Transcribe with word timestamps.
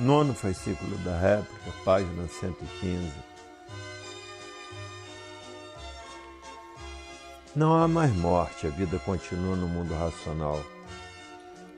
Nono 0.00 0.32
fascículo 0.32 0.96
da 1.04 1.14
réplica, 1.14 1.70
página 1.84 2.26
115. 2.26 3.12
Não 7.54 7.76
há 7.76 7.86
mais 7.86 8.10
morte, 8.16 8.66
a 8.66 8.70
vida 8.70 8.98
continua 9.00 9.54
no 9.54 9.68
mundo 9.68 9.92
racional. 9.92 10.64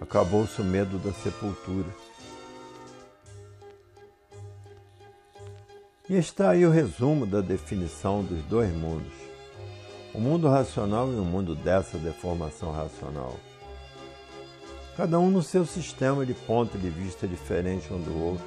Acabou-se 0.00 0.61
o 0.62 0.64
medo 0.64 0.98
da 0.98 1.12
sepultura. 1.12 1.88
E 6.09 6.14
está 6.14 6.50
aí 6.50 6.64
o 6.64 6.70
resumo 6.70 7.27
da 7.27 7.41
definição 7.41 8.23
dos 8.23 8.41
dois 8.45 8.73
mundos: 8.73 9.12
o 10.14 10.20
mundo 10.20 10.48
racional 10.48 11.11
e 11.12 11.16
o 11.16 11.25
mundo 11.25 11.57
dessa 11.57 11.98
deformação 11.98 12.70
racional. 12.70 13.36
Cada 14.96 15.18
um 15.18 15.30
no 15.30 15.43
seu 15.43 15.64
sistema 15.64 16.27
de 16.27 16.34
ponto 16.34 16.77
de 16.77 16.90
vista 16.90 17.27
diferente 17.27 17.93
um 17.93 18.00
do 18.00 18.22
outro. 18.22 18.45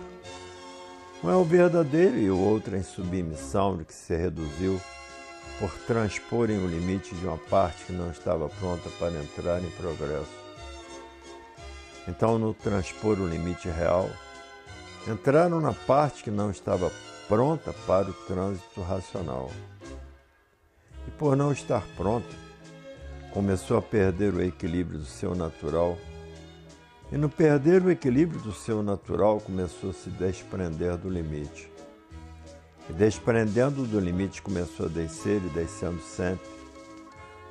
Um 1.24 1.32
é 1.32 1.36
o 1.36 1.44
verdadeiro 1.44 2.18
e 2.18 2.30
o 2.30 2.40
outro 2.40 2.76
é 2.76 2.80
em 2.80 2.84
submissão 2.84 3.78
de 3.78 3.86
que 3.86 3.94
se 3.94 4.16
reduziu 4.16 4.80
por 5.60 5.72
transporem 5.88 6.60
o 6.60 6.68
limite 6.68 7.16
de 7.16 7.26
uma 7.26 7.38
parte 7.38 7.86
que 7.86 7.94
não 7.94 8.12
estava 8.12 8.48
pronta 8.48 8.90
para 9.00 9.14
entrar 9.14 9.60
em 9.60 9.70
progresso. 9.72 10.46
Então, 12.08 12.38
no 12.38 12.54
transpor 12.54 13.20
o 13.20 13.28
limite 13.28 13.68
real, 13.68 14.08
entraram 15.08 15.60
na 15.60 15.74
parte 15.74 16.24
que 16.24 16.30
não 16.30 16.52
estava 16.52 16.92
pronta 17.28 17.74
para 17.88 18.10
o 18.10 18.14
trânsito 18.14 18.82
racional. 18.82 19.50
E 21.08 21.12
por 21.12 21.36
não 21.36 21.52
estar 21.52 21.82
pronta, 21.98 22.30
começou 23.34 23.78
a 23.78 23.82
perder 23.82 24.34
o 24.34 24.44
equilíbrio 24.44 25.00
do 25.00 25.06
seu 25.06 25.34
natural. 25.34 25.98
E 27.12 27.18
no 27.18 27.30
perder 27.30 27.84
o 27.84 27.92
equilíbrio 27.92 28.40
do 28.42 28.52
seu 28.52 28.82
natural, 28.82 29.40
começou 29.40 29.92
a 29.92 29.94
se 29.94 30.10
desprender 30.10 30.98
do 30.98 31.10
limite. 31.10 31.72
E 32.90 32.94
desprendendo 32.94 33.84
do 33.84 34.00
limite, 34.00 34.42
começou 34.42 34.88
a 34.88 34.90
descer 34.90 35.38
e 35.38 35.50
descendo 35.50 36.02
sempre, 36.02 36.50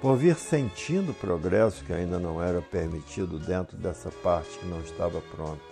por 0.00 0.16
vir 0.16 0.36
sentindo 0.36 1.12
o 1.12 1.14
progresso 1.14 1.84
que 1.84 1.92
ainda 1.92 2.18
não 2.18 2.42
era 2.42 2.60
permitido 2.60 3.38
dentro 3.38 3.76
dessa 3.76 4.10
parte 4.10 4.58
que 4.58 4.66
não 4.66 4.80
estava 4.80 5.20
pronta. 5.20 5.62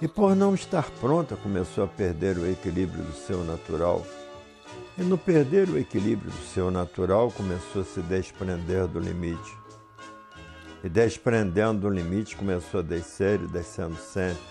E 0.00 0.08
por 0.08 0.34
não 0.34 0.52
estar 0.52 0.90
pronta, 1.00 1.36
começou 1.36 1.84
a 1.84 1.86
perder 1.86 2.36
o 2.36 2.50
equilíbrio 2.50 3.04
do 3.04 3.12
seu 3.12 3.44
natural. 3.44 4.04
E 4.98 5.02
no 5.02 5.16
perder 5.16 5.68
o 5.68 5.78
equilíbrio 5.78 6.30
do 6.30 6.44
seu 6.52 6.70
natural, 6.70 7.30
começou 7.30 7.82
a 7.82 7.84
se 7.84 8.00
desprender 8.00 8.88
do 8.88 8.98
limite. 8.98 9.61
E 10.84 10.88
desprendendo 10.88 11.82
do 11.82 11.88
limite, 11.88 12.36
começou 12.36 12.80
a 12.80 12.82
descer 12.82 13.40
e 13.40 13.46
descendo 13.46 13.96
sempre. 13.96 14.42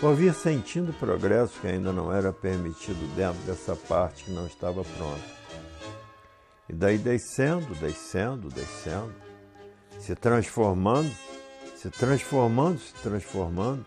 Por 0.00 0.14
vir 0.14 0.34
sentindo 0.34 0.90
o 0.90 0.94
progresso 0.94 1.60
que 1.60 1.68
ainda 1.68 1.92
não 1.92 2.12
era 2.12 2.32
permitido 2.32 3.06
dentro 3.14 3.40
dessa 3.42 3.76
parte 3.76 4.24
que 4.24 4.32
não 4.32 4.46
estava 4.46 4.82
pronta. 4.82 5.36
E 6.68 6.72
daí 6.72 6.98
descendo, 6.98 7.74
descendo, 7.76 8.48
descendo, 8.48 9.14
se 10.00 10.14
transformando, 10.16 11.10
se 11.76 11.88
transformando, 11.90 12.78
se 12.80 12.92
transformando, 12.94 13.86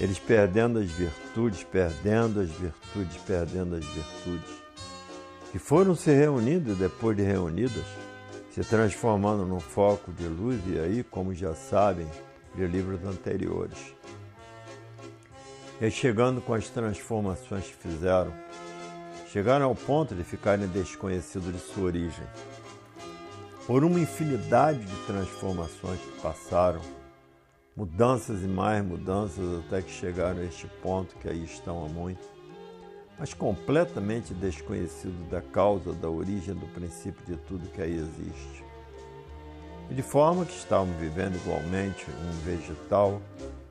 eles 0.00 0.18
perdendo 0.18 0.78
as 0.78 0.90
virtudes, 0.90 1.62
perdendo 1.64 2.40
as 2.40 2.50
virtudes, 2.50 3.16
perdendo 3.26 3.76
as 3.76 3.84
virtudes, 3.84 4.62
que 5.52 5.58
foram 5.58 5.94
se 5.94 6.10
reunindo 6.10 6.72
e 6.72 6.74
depois 6.74 7.16
de 7.16 7.22
reunidas, 7.22 7.84
se 8.62 8.68
transformando 8.68 9.46
num 9.46 9.60
foco 9.60 10.12
de 10.12 10.26
luz, 10.26 10.60
e 10.66 10.80
aí, 10.80 11.04
como 11.04 11.32
já 11.32 11.54
sabem 11.54 12.08
de 12.56 12.66
livros 12.66 13.04
anteriores, 13.04 13.94
e 15.80 15.88
chegando 15.92 16.40
com 16.40 16.54
as 16.54 16.68
transformações 16.68 17.66
que 17.66 17.76
fizeram, 17.76 18.32
chegaram 19.30 19.66
ao 19.66 19.76
ponto 19.76 20.12
de 20.12 20.24
ficarem 20.24 20.66
desconhecidos 20.66 21.52
de 21.52 21.60
sua 21.60 21.84
origem. 21.84 22.26
Por 23.64 23.84
uma 23.84 24.00
infinidade 24.00 24.80
de 24.80 25.06
transformações 25.06 26.00
que 26.00 26.20
passaram, 26.20 26.80
mudanças 27.76 28.42
e 28.42 28.48
mais 28.48 28.84
mudanças 28.84 29.64
até 29.64 29.82
que 29.82 29.90
chegaram 29.92 30.40
a 30.40 30.44
este 30.44 30.66
ponto 30.82 31.14
que 31.16 31.28
aí 31.28 31.44
estão 31.44 31.84
há 31.84 31.88
muito, 31.88 32.26
mas 33.18 33.34
completamente 33.34 34.32
desconhecidos 34.32 35.28
da 35.28 35.40
causa, 35.40 35.92
da 35.92 36.08
origem, 36.08 36.54
do 36.54 36.66
princípio 36.66 37.24
de 37.26 37.36
tudo 37.36 37.68
que 37.70 37.82
aí 37.82 37.96
existe. 37.96 38.64
E 39.90 39.94
de 39.94 40.02
forma 40.02 40.44
que 40.44 40.56
estavam 40.56 40.92
vivendo 40.98 41.34
igualmente 41.36 42.06
um 42.10 42.44
vegetal 42.44 43.20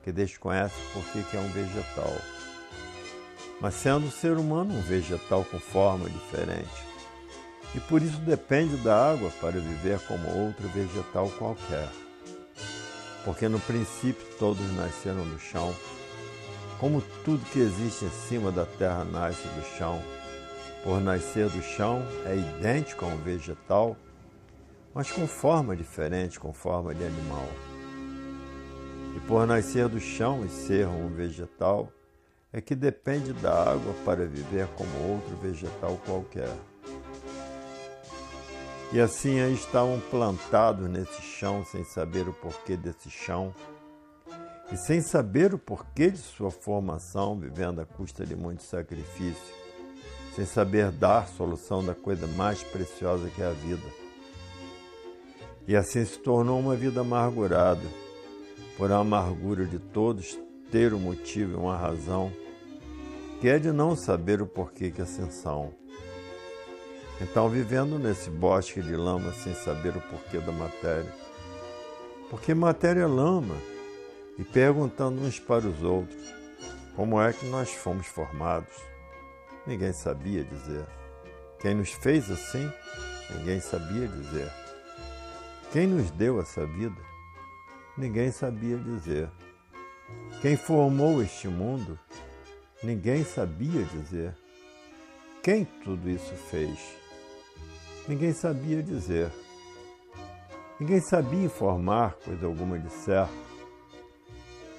que 0.03 0.12
desconhece 0.12 0.75
por 0.94 1.03
que 1.06 1.38
é 1.38 1.40
um 1.40 1.50
vegetal. 1.50 2.13
Mas 3.62 3.75
sendo 3.75 4.08
o 4.08 4.12
ser 4.12 4.38
humano 4.38 4.74
um 4.74 4.81
vegetal 4.81 5.46
com 5.46 5.59
forma 5.59 6.09
diferente, 6.09 6.88
e 7.75 7.79
por 7.79 8.02
isso 8.02 8.18
depende 8.19 8.75
da 8.78 9.12
água 9.12 9.29
para 9.41 9.59
viver 9.59 10.00
como 10.08 10.28
outro 10.29 10.68
vegetal 10.69 11.29
qualquer. 11.38 11.90
Porque 13.24 13.47
no 13.47 13.59
princípio 13.59 14.25
todos 14.40 14.66
nasceram 14.74 15.24
do 15.24 15.40
chão, 15.40 15.75
como 16.79 17.01
tudo 17.23 17.45
que 17.51 17.59
existe 17.59 18.05
em 18.05 18.09
cima 18.09 18.51
da 18.51 18.65
terra 18.65 19.03
nasce 19.03 19.47
do 19.47 19.63
chão. 19.77 20.01
Por 20.83 21.01
nascer 21.01 21.49
do 21.49 21.61
chão 21.61 22.05
é 22.25 22.35
idêntico 22.35 23.05
a 23.05 23.09
um 23.09 23.17
vegetal, 23.17 23.97
mas 24.93 25.11
com 25.11 25.27
forma 25.27 25.75
diferente, 25.75 26.39
com 26.39 26.53
forma 26.53 26.93
de 26.93 27.03
animal 27.03 27.47
e 29.17 29.19
por 29.21 29.47
nascer 29.47 29.89
do 29.89 29.99
chão 29.99 30.45
e 30.45 30.49
ser 30.49 30.85
um 30.85 31.07
vegetal, 31.07 31.91
é 32.53 32.61
que 32.61 32.75
depende 32.75 33.33
da 33.33 33.71
água 33.71 33.91
para 34.05 34.27
viver 34.27 34.67
como 34.75 35.11
outro 35.11 35.35
vegetal 35.37 35.99
qualquer. 36.05 36.55
E 38.93 39.01
assim 39.01 39.39
aí 39.39 39.55
estavam 39.55 39.99
plantados 40.11 40.87
nesse 40.87 41.19
chão 41.23 41.66
sem 41.66 41.83
saber 41.83 42.29
o 42.29 42.33
porquê 42.33 42.77
desse 42.77 43.09
chão, 43.09 43.53
e 44.72 44.78
sem 44.78 45.01
saber 45.01 45.53
o 45.53 45.57
porquê 45.57 46.09
de 46.09 46.17
sua 46.17 46.51
formação, 46.51 47.39
vivendo 47.39 47.79
à 47.79 47.85
custa 47.85 48.25
de 48.25 48.35
muito 48.35 48.63
sacrifício, 48.63 49.55
sem 50.35 50.45
saber 50.45 50.91
dar 50.91 51.28
solução 51.28 51.83
da 51.83 51.95
coisa 51.95 52.28
mais 52.28 52.61
preciosa 52.63 53.29
que 53.29 53.41
é 53.41 53.45
a 53.47 53.51
vida. 53.51 53.88
E 55.67 55.75
assim 55.75 56.05
se 56.05 56.19
tornou 56.19 56.59
uma 56.59 56.75
vida 56.75 57.01
amargurada 57.01 57.81
por 58.78 58.91
a 58.91 58.97
amargura 58.97 59.66
de 59.66 59.79
todos 59.79 60.38
ter 60.72 60.94
um 60.94 60.99
motivo 60.99 61.53
e 61.53 61.55
uma 61.55 61.78
razão, 61.78 62.31
que 63.39 63.47
é 63.47 63.57
de 63.57 63.72
não 63.72 63.95
saber 63.95 64.41
o 64.41 64.47
porquê 64.47 64.91
que 64.91 65.01
assim 65.01 65.29
são. 65.31 65.73
Então, 67.19 67.49
vivendo 67.49 67.97
nesse 67.97 68.29
bosque 68.29 68.81
de 68.81 68.95
lama 68.95 69.31
sem 69.34 69.53
saber 69.53 69.95
o 69.95 70.01
porquê 70.01 70.38
da 70.39 70.51
matéria, 70.51 71.11
porque 72.29 72.53
matéria 72.53 73.01
é 73.01 73.07
lama, 73.07 73.55
e 74.37 74.43
perguntando 74.43 75.21
uns 75.21 75.39
para 75.39 75.67
os 75.67 75.81
outros 75.81 76.21
como 76.95 77.21
é 77.21 77.31
que 77.31 77.45
nós 77.45 77.71
fomos 77.71 78.07
formados, 78.07 78.73
ninguém 79.65 79.93
sabia 79.93 80.43
dizer. 80.43 80.85
Quem 81.59 81.75
nos 81.75 81.91
fez 81.91 82.29
assim, 82.29 82.71
ninguém 83.35 83.59
sabia 83.59 84.07
dizer. 84.07 84.51
Quem 85.71 85.85
nos 85.85 86.09
deu 86.11 86.39
essa 86.39 86.65
vida, 86.65 86.99
ninguém 87.97 88.31
sabia 88.31 88.77
dizer. 88.77 89.29
Quem 90.41 90.55
formou 90.55 91.21
este 91.21 91.47
mundo, 91.47 91.99
ninguém 92.81 93.23
sabia 93.23 93.83
dizer. 93.83 94.35
Quem 95.43 95.65
tudo 95.65 96.09
isso 96.09 96.33
fez, 96.49 96.79
ninguém 98.07 98.33
sabia 98.33 98.81
dizer. 98.81 99.31
Ninguém 100.79 101.01
sabia 101.01 101.45
informar 101.45 102.13
coisa 102.23 102.45
alguma 102.45 102.77
de 102.77 102.91
certo. 102.91 103.47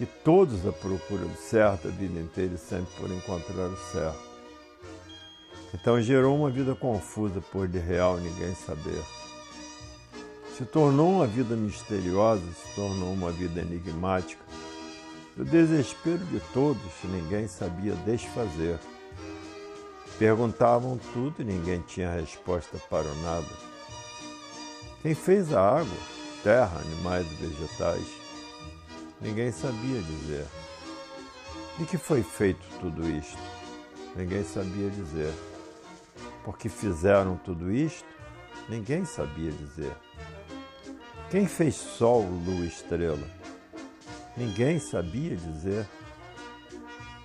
E 0.00 0.06
todos 0.06 0.64
a 0.66 0.72
procura 0.72 1.24
do 1.24 1.36
certo 1.36 1.88
a 1.88 1.90
vida 1.90 2.20
inteira 2.20 2.54
e 2.54 2.58
sempre 2.58 2.94
por 2.98 3.10
encontrar 3.10 3.66
o 3.66 3.76
certo. 3.92 4.28
Então 5.74 6.00
gerou 6.00 6.36
uma 6.36 6.50
vida 6.50 6.74
confusa 6.74 7.40
por 7.52 7.66
de 7.66 7.78
real 7.78 8.16
ninguém 8.16 8.54
saber. 8.54 9.02
Se 10.56 10.64
tornou 10.64 11.10
uma 11.10 11.26
vida 11.26 11.54
misteriosa, 11.54 12.42
se 12.42 12.74
tornou 12.74 13.12
uma 13.12 13.30
vida 13.30 13.60
enigmática. 13.60 14.42
O 15.36 15.44
desespero 15.44 16.24
de 16.26 16.40
todos, 16.52 16.82
ninguém 17.04 17.46
sabia 17.46 17.94
desfazer. 18.04 18.78
Perguntavam 20.18 20.98
tudo 21.12 21.42
e 21.42 21.44
ninguém 21.44 21.80
tinha 21.82 22.10
resposta 22.10 22.76
para 22.90 23.06
o 23.06 23.22
nada. 23.22 23.46
Quem 25.00 25.14
fez 25.14 25.52
a 25.52 25.60
água, 25.60 25.96
terra, 26.42 26.80
animais 26.80 27.24
e 27.30 27.46
vegetais? 27.46 28.27
Ninguém 29.20 29.50
sabia 29.50 30.00
dizer. 30.00 30.46
De 31.76 31.84
que 31.84 31.98
foi 31.98 32.22
feito 32.22 32.64
tudo 32.80 33.08
isto? 33.08 33.38
Ninguém 34.14 34.44
sabia 34.44 34.88
dizer. 34.90 35.32
Porque 36.44 36.68
fizeram 36.68 37.36
tudo 37.36 37.70
isto? 37.72 38.06
Ninguém 38.68 39.04
sabia 39.04 39.50
dizer. 39.50 39.92
Quem 41.30 41.46
fez 41.46 41.74
sol, 41.74 42.22
lua 42.22 42.64
estrela? 42.64 43.28
Ninguém 44.36 44.78
sabia 44.78 45.36
dizer. 45.36 45.86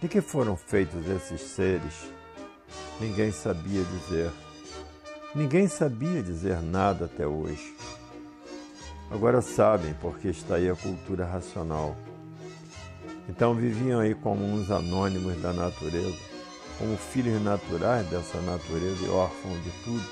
De 0.02 0.08
que 0.08 0.20
foram 0.20 0.58
feitos 0.58 1.08
esses 1.08 1.42
seres? 1.42 1.94
Ninguém 3.00 3.32
sabia 3.32 3.84
dizer. 3.84 4.32
Ninguém 5.36 5.68
sabia 5.68 6.22
dizer 6.24 6.60
nada 6.62 7.06
até 7.06 7.26
hoje. 7.26 7.76
Agora 9.14 9.44
sabem 9.44 9.94
porque 10.02 10.30
está 10.30 10.56
aí 10.56 10.68
a 10.68 10.76
cultura 10.76 11.24
racional. 11.24 11.96
Então 13.30 13.54
viviam 13.54 14.00
aí 14.00 14.16
como 14.16 14.44
uns 14.44 14.72
anônimos 14.72 15.40
da 15.40 15.54
natureza, 15.54 16.18
como 16.80 16.98
filhos 16.98 17.40
naturais 17.44 18.08
dessa 18.08 18.42
natureza 18.42 19.06
e 19.06 19.10
órfãos 19.10 19.64
de 19.64 19.70
tudo. 19.84 20.04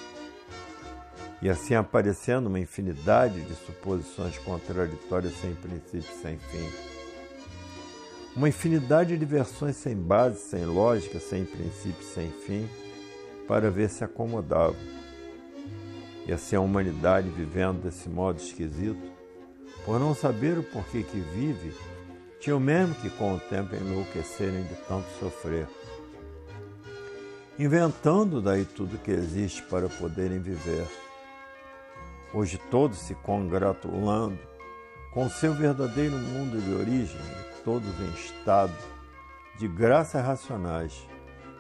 E 1.42 1.50
assim 1.50 1.74
aparecendo 1.74 2.46
uma 2.46 2.60
infinidade 2.60 3.42
de 3.42 3.56
suposições 3.56 4.38
contraditórias 4.38 5.34
sem 5.42 5.56
princípio, 5.56 6.16
sem 6.22 6.38
fim. 6.38 6.70
Uma 8.36 8.50
infinidade 8.50 9.18
de 9.18 9.26
versões 9.26 9.78
sem 9.78 9.96
base, 9.96 10.42
sem 10.42 10.64
lógica, 10.64 11.20
sem 11.20 11.44
princípio, 11.44 12.06
sem 12.06 12.30
fim, 12.30 12.70
para 13.48 13.72
ver 13.72 13.90
se 13.90 14.04
acomodavam. 14.04 15.01
E 16.32 16.34
assim 16.34 16.56
a 16.56 16.62
humanidade 16.62 17.28
vivendo 17.28 17.82
desse 17.82 18.08
modo 18.08 18.40
esquisito, 18.40 19.12
por 19.84 20.00
não 20.00 20.16
saber 20.16 20.58
o 20.58 20.64
porquê 20.64 21.04
que 21.04 21.20
vive, 21.20 21.76
tinha 22.40 22.56
o 22.56 22.60
mesmo 22.60 22.96
que 22.96 23.10
com 23.10 23.36
o 23.36 23.40
tempo 23.42 23.76
enlouquecerem 23.76 24.64
de 24.64 24.76
tanto 24.88 25.06
sofrer. 25.20 25.68
Inventando 27.60 28.42
daí 28.42 28.64
tudo 28.64 28.98
que 28.98 29.12
existe 29.12 29.62
para 29.64 29.90
poderem 29.90 30.40
viver. 30.40 30.88
Hoje 32.34 32.58
todos 32.72 33.00
se 33.00 33.14
congratulando 33.14 34.40
com 35.14 35.30
seu 35.30 35.54
verdadeiro 35.54 36.16
mundo 36.16 36.62
de 36.62 36.74
origem, 36.76 37.20
todos 37.66 37.92
em 38.00 38.14
estado 38.14 38.72
de 39.60 39.68
graças 39.68 40.26
racionais, 40.26 41.06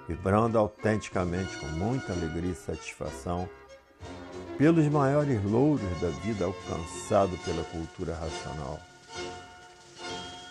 vibrando 0.07 0.57
autenticamente 0.57 1.57
com 1.57 1.65
muita 1.65 2.13
alegria 2.13 2.51
e 2.51 2.55
satisfação 2.55 3.49
pelos 4.61 4.87
maiores 4.89 5.43
louros 5.43 5.81
da 5.99 6.09
vida 6.23 6.45
alcançado 6.45 7.35
pela 7.43 7.63
cultura 7.63 8.13
racional. 8.13 8.79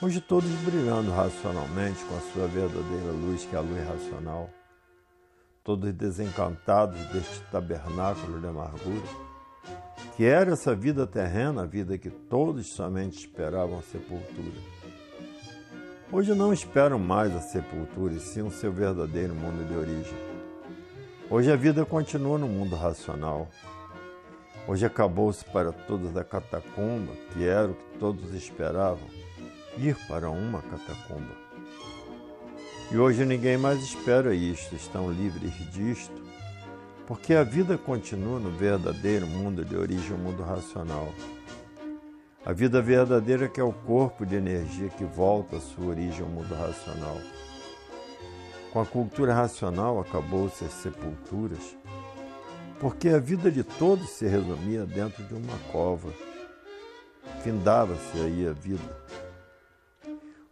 Hoje 0.03 0.21
todos 0.21 0.51
brilhando 0.65 1.13
racionalmente 1.13 2.05
com 2.07 2.17
a 2.17 2.21
sua 2.33 2.49
verdadeira 2.49 3.13
luz, 3.13 3.45
que 3.45 3.55
é 3.55 3.59
a 3.61 3.63
luz 3.63 3.87
racional. 3.87 4.51
Todos 5.63 5.93
desencantados 5.93 6.99
deste 7.13 7.41
tabernáculo 7.53 8.41
de 8.41 8.49
amargura, 8.49 9.07
que 10.17 10.25
era 10.25 10.55
essa 10.55 10.75
vida 10.75 11.07
terrena, 11.07 11.63
a 11.63 11.67
vida 11.67 11.97
que 11.97 12.11
todos 12.11 12.75
somente 12.75 13.17
esperavam 13.17 13.79
a 13.79 13.83
sepultura. 13.83 14.61
Hoje 16.11 16.35
não 16.35 16.53
esperam 16.53 16.99
mais 16.99 17.33
a 17.37 17.41
sepultura, 17.41 18.15
e 18.15 18.19
sim 18.19 18.43
o 18.43 18.51
seu 18.51 18.73
verdadeiro 18.73 19.37
mundo 19.37 19.65
de 19.69 19.77
origem. 19.77 20.19
Hoje 21.31 21.53
a 21.53 21.55
vida 21.55 21.85
continua 21.85 22.39
no 22.39 22.49
mundo 22.49 22.75
racional. 22.75 23.49
Hoje 24.69 24.87
acabou-se 24.87 25.45
para 25.45 25.73
todos 25.73 26.17
a 26.17 26.23
catacumba, 26.23 27.13
que 27.33 27.45
era 27.45 27.69
o 27.69 27.75
que 27.75 27.99
todos 27.99 28.35
esperavam 28.35 29.09
ir 29.77 29.97
para 30.07 30.31
uma 30.31 30.61
catacumba. 30.63 31.35
E 32.91 32.99
hoje 32.99 33.25
ninguém 33.25 33.57
mais 33.57 33.83
espera 33.83 34.35
isto, 34.35 34.75
estão 34.75 35.11
livres 35.11 35.53
disto, 35.73 36.23
porque 37.07 37.35
a 37.35 37.43
vida 37.43 37.79
continua 37.79 38.39
no 38.39 38.51
verdadeiro 38.51 39.27
mundo 39.27 39.65
de 39.65 39.77
origem, 39.77 40.13
o 40.13 40.19
mundo 40.19 40.43
racional. 40.43 41.09
A 42.45 42.53
vida 42.53 42.81
verdadeira 42.81 43.49
que 43.49 43.61
é 43.61 43.65
o 43.65 43.73
corpo 43.73 44.25
de 44.25 44.37
energia 44.37 44.89
que 44.89 45.05
volta 45.05 45.57
à 45.57 45.61
sua 45.61 45.87
origem, 45.87 46.23
ao 46.23 46.29
mundo 46.29 46.55
racional. 46.55 47.19
Com 48.73 48.81
a 48.81 48.87
cultura 48.87 49.35
racional 49.35 50.01
acabou-se 50.01 50.65
as 50.65 50.73
sepulturas, 50.73 51.77
porque 52.81 53.11
a 53.11 53.19
vida 53.19 53.51
de 53.51 53.63
todos 53.63 54.09
se 54.09 54.27
resumia 54.27 54.87
dentro 54.87 55.23
de 55.25 55.35
uma 55.35 55.59
cova. 55.71 56.11
Findava-se 57.43 58.19
aí 58.19 58.49
a 58.49 58.53
vida. 58.53 58.99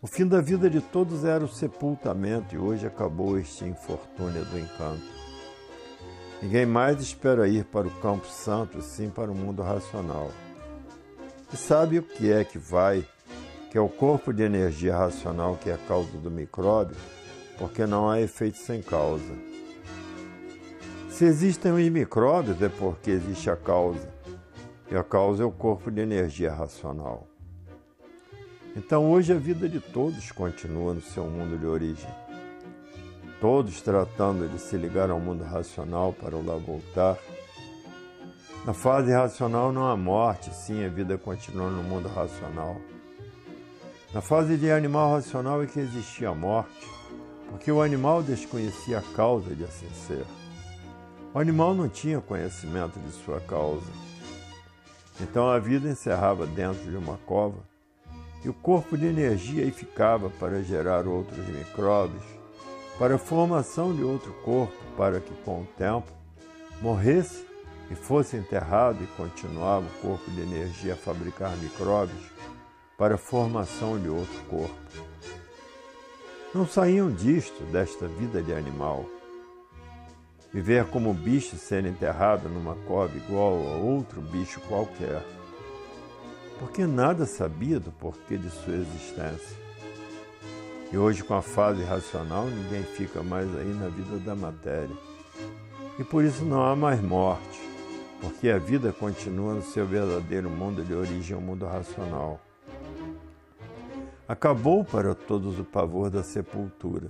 O 0.01 0.07
fim 0.07 0.27
da 0.27 0.41
vida 0.41 0.69
de 0.69 0.81
todos 0.81 1.25
era 1.25 1.43
o 1.43 1.49
sepultamento 1.49 2.55
e 2.55 2.59
hoje 2.59 2.87
acabou 2.87 3.39
este 3.39 3.65
infortúnio 3.65 4.45
do 4.45 4.59
encanto. 4.59 5.19
Ninguém 6.43 6.67
mais 6.67 7.01
espera 7.01 7.49
ir 7.49 7.65
para 7.65 7.89
o 7.89 8.01
campo 8.03 8.27
santo, 8.27 8.81
sim 8.83 9.09
para 9.09 9.33
o 9.33 9.35
mundo 9.35 9.63
racional. 9.63 10.31
E 11.53 11.57
sabe 11.57 11.99
o 11.99 12.03
que 12.03 12.31
é 12.31 12.45
que 12.45 12.59
vai, 12.59 13.05
que 13.71 13.79
é 13.79 13.81
o 13.81 13.89
corpo 13.89 14.35
de 14.35 14.43
energia 14.43 14.97
racional 14.97 15.57
que 15.57 15.71
é 15.71 15.75
a 15.75 15.79
causa 15.79 16.17
do 16.19 16.31
micróbio, 16.31 16.97
porque 17.59 17.87
não 17.87 18.09
há 18.09 18.21
efeito 18.21 18.59
sem 18.59 18.83
causa. 18.83 19.48
Se 21.19 21.25
existem 21.25 21.73
os 21.73 21.89
micróbios 21.89 22.63
é 22.63 22.69
porque 22.69 23.11
existe 23.11 23.51
a 23.51 23.57
causa, 23.57 24.09
e 24.89 24.95
a 24.95 25.03
causa 25.03 25.43
é 25.43 25.45
o 25.45 25.51
corpo 25.51 25.91
de 25.91 26.01
energia 26.01 26.53
racional. 26.53 27.27
Então 28.77 29.11
hoje 29.11 29.33
a 29.33 29.37
vida 29.37 29.69
de 29.69 29.81
todos 29.81 30.31
continua 30.31 30.95
no 30.95 31.01
seu 31.01 31.25
mundo 31.25 31.59
de 31.59 31.67
origem. 31.67 32.09
Todos 33.41 33.83
tratando 33.83 34.49
de 34.49 34.61
se 34.61 34.77
ligar 34.77 35.11
ao 35.11 35.19
mundo 35.19 35.43
racional 35.43 36.13
para 36.13 36.37
o 36.37 36.47
lá 36.47 36.55
voltar. 36.55 37.19
Na 38.65 38.73
fase 38.73 39.11
racional 39.11 39.73
não 39.73 39.89
há 39.89 39.97
morte, 39.97 40.55
sim, 40.55 40.85
a 40.85 40.89
vida 40.89 41.19
continua 41.19 41.69
no 41.69 41.83
mundo 41.83 42.07
racional. 42.07 42.77
Na 44.15 44.21
fase 44.21 44.57
de 44.57 44.71
animal 44.71 45.15
racional 45.15 45.65
é 45.65 45.67
que 45.67 45.81
existia 45.81 46.29
a 46.29 46.35
morte, 46.37 46.87
porque 47.51 47.73
o 47.73 47.83
animal 47.83 48.23
desconhecia 48.23 48.99
a 48.99 49.17
causa 49.17 49.53
de 49.53 49.65
assim 49.65 49.91
ser. 50.07 50.25
O 51.35 51.39
animal 51.39 51.75
não 51.75 51.89
tinha 51.89 52.21
conhecimento 52.21 52.99
de 52.99 53.13
sua 53.13 53.41
causa. 53.41 53.91
Então 55.21 55.49
a 55.49 55.59
vida 55.59 55.89
encerrava 55.89 56.47
dentro 56.47 56.91
de 56.91 56.97
uma 56.97 57.19
cova 57.19 57.59
e 58.45 58.49
o 58.49 58.55
corpo 58.55 58.97
de 58.97 59.07
energia 59.07 59.65
aí 59.65 59.71
ficava 59.71 60.31
para 60.31 60.63
gerar 60.63 61.07
outros 61.07 61.47
micróbios, 61.49 62.25
para 62.99 63.17
a 63.17 63.19
formação 63.19 63.95
de 63.95 64.03
outro 64.03 64.33
corpo, 64.45 64.77
para 64.97 65.21
que 65.21 65.35
com 65.45 65.63
o 65.63 65.69
tempo 65.77 66.11
morresse 66.81 67.45
e 67.91 67.95
fosse 67.95 68.37
enterrado 68.37 69.03
e 69.03 69.07
continuava 69.09 69.87
o 69.87 70.01
corpo 70.01 70.31
de 70.31 70.41
energia 70.41 70.95
a 70.95 70.97
fabricar 70.97 71.55
micróbios 71.57 72.31
para 72.97 73.17
a 73.17 73.19
formação 73.19 73.99
de 73.99 74.09
outro 74.09 74.41
corpo. 74.45 74.75
Não 76.55 76.67
saíam 76.67 77.11
disto, 77.11 77.63
desta 77.65 78.09
vida 78.09 78.43
de 78.43 78.55
animal. 78.55 79.05
Viver 80.53 80.87
como 80.87 81.13
bicho 81.13 81.57
sendo 81.57 81.89
enterrado 81.89 82.49
numa 82.49 82.75
cova 82.87 83.17
igual 83.17 83.55
a 83.55 83.77
outro 83.77 84.21
bicho 84.21 84.61
qualquer 84.63 85.23
porque 86.59 86.87
nada 86.87 87.25
sabia 87.25 87.79
do 87.79 87.91
porquê 87.93 88.37
de 88.37 88.51
sua 88.51 88.75
existência. 88.75 89.57
E 90.93 90.99
hoje, 90.99 91.23
com 91.23 91.35
a 91.35 91.43
fase 91.43 91.83
racional, 91.85 92.47
ninguém 92.47 92.83
fica 92.83 93.23
mais 93.23 93.47
aí 93.57 93.73
na 93.75 93.89
vida 93.89 94.19
da 94.19 94.35
matéria. 94.35 94.97
E 95.99 96.05
por 96.05 96.25
isso 96.25 96.45
não 96.45 96.65
há 96.65 96.75
mais 96.75 97.01
morte, 97.03 97.61
porque 98.21 98.49
a 98.49 98.59
vida 98.59 98.93
continua 98.93 99.55
no 99.55 99.63
seu 99.63 99.87
verdadeiro 99.87 100.49
mundo 100.49 100.85
de 100.85 100.95
origem, 100.95 101.37
o 101.37 101.41
mundo 101.41 101.67
racional. 101.67 102.41
Acabou 104.27 104.85
para 104.85 105.15
todos 105.15 105.59
o 105.59 105.65
pavor 105.65 106.11
da 106.11 106.23
sepultura. 106.23 107.09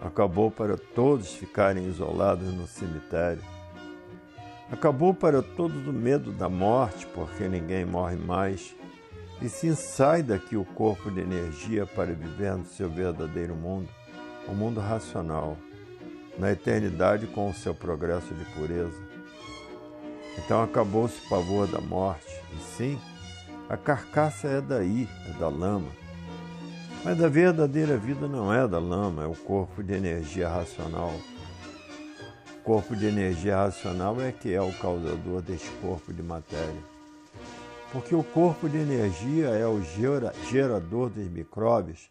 Acabou 0.00 0.50
para 0.50 0.76
todos 0.76 1.34
ficarem 1.34 1.86
isolados 1.86 2.52
no 2.52 2.66
cemitério 2.66 3.42
Acabou 4.70 5.12
para 5.12 5.42
todos 5.42 5.84
o 5.88 5.92
medo 5.92 6.30
da 6.30 6.48
morte, 6.48 7.04
porque 7.08 7.48
ninguém 7.48 7.84
morre 7.84 8.14
mais, 8.14 8.76
e 9.42 9.48
sim 9.48 9.74
sai 9.74 10.22
daqui 10.22 10.56
o 10.56 10.64
corpo 10.64 11.10
de 11.10 11.20
energia 11.20 11.84
para 11.86 12.14
viver 12.14 12.54
no 12.54 12.64
seu 12.64 12.88
verdadeiro 12.88 13.56
mundo, 13.56 13.88
o 14.46 14.52
mundo 14.54 14.78
racional, 14.78 15.56
na 16.38 16.52
eternidade 16.52 17.26
com 17.26 17.50
o 17.50 17.54
seu 17.54 17.74
progresso 17.74 18.32
de 18.32 18.44
pureza. 18.52 19.02
Então 20.38 20.62
acabou-se 20.62 21.18
o 21.26 21.28
pavor 21.28 21.66
da 21.66 21.80
morte, 21.80 22.40
e 22.56 22.60
sim, 22.76 23.00
a 23.68 23.76
carcaça 23.76 24.46
é 24.46 24.60
daí, 24.60 25.08
é 25.28 25.32
da 25.32 25.48
lama. 25.48 25.99
Mas 27.04 27.22
a 27.22 27.28
verdadeira 27.28 27.96
vida 27.96 28.28
não 28.28 28.52
é 28.52 28.66
da 28.68 28.78
lama, 28.78 29.24
é 29.24 29.26
o 29.26 29.34
corpo 29.34 29.82
de 29.82 29.94
energia 29.94 30.48
racional 30.48 31.14
corpo 32.70 32.94
de 32.94 33.06
energia 33.06 33.56
racional 33.56 34.20
é 34.20 34.30
que 34.30 34.54
é 34.54 34.62
o 34.62 34.72
causador 34.72 35.42
deste 35.42 35.68
corpo 35.82 36.12
de 36.12 36.22
matéria. 36.22 36.82
Porque 37.92 38.14
o 38.14 38.22
corpo 38.22 38.68
de 38.68 38.78
energia 38.78 39.48
é 39.48 39.66
o 39.66 39.82
gerador 40.48 41.10
dos 41.10 41.28
micróbios 41.28 42.08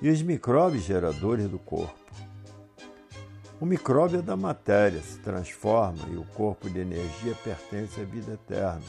e 0.00 0.08
os 0.08 0.22
micróbios 0.22 0.84
geradores 0.84 1.48
do 1.48 1.58
corpo. 1.58 1.98
O 3.60 3.66
micróbio 3.66 4.20
é 4.20 4.22
da 4.22 4.36
matéria, 4.36 5.00
se 5.02 5.18
transforma 5.18 6.06
e 6.08 6.16
o 6.16 6.24
corpo 6.36 6.70
de 6.70 6.78
energia 6.78 7.34
pertence 7.42 8.00
à 8.00 8.04
vida 8.04 8.34
eterna. 8.34 8.86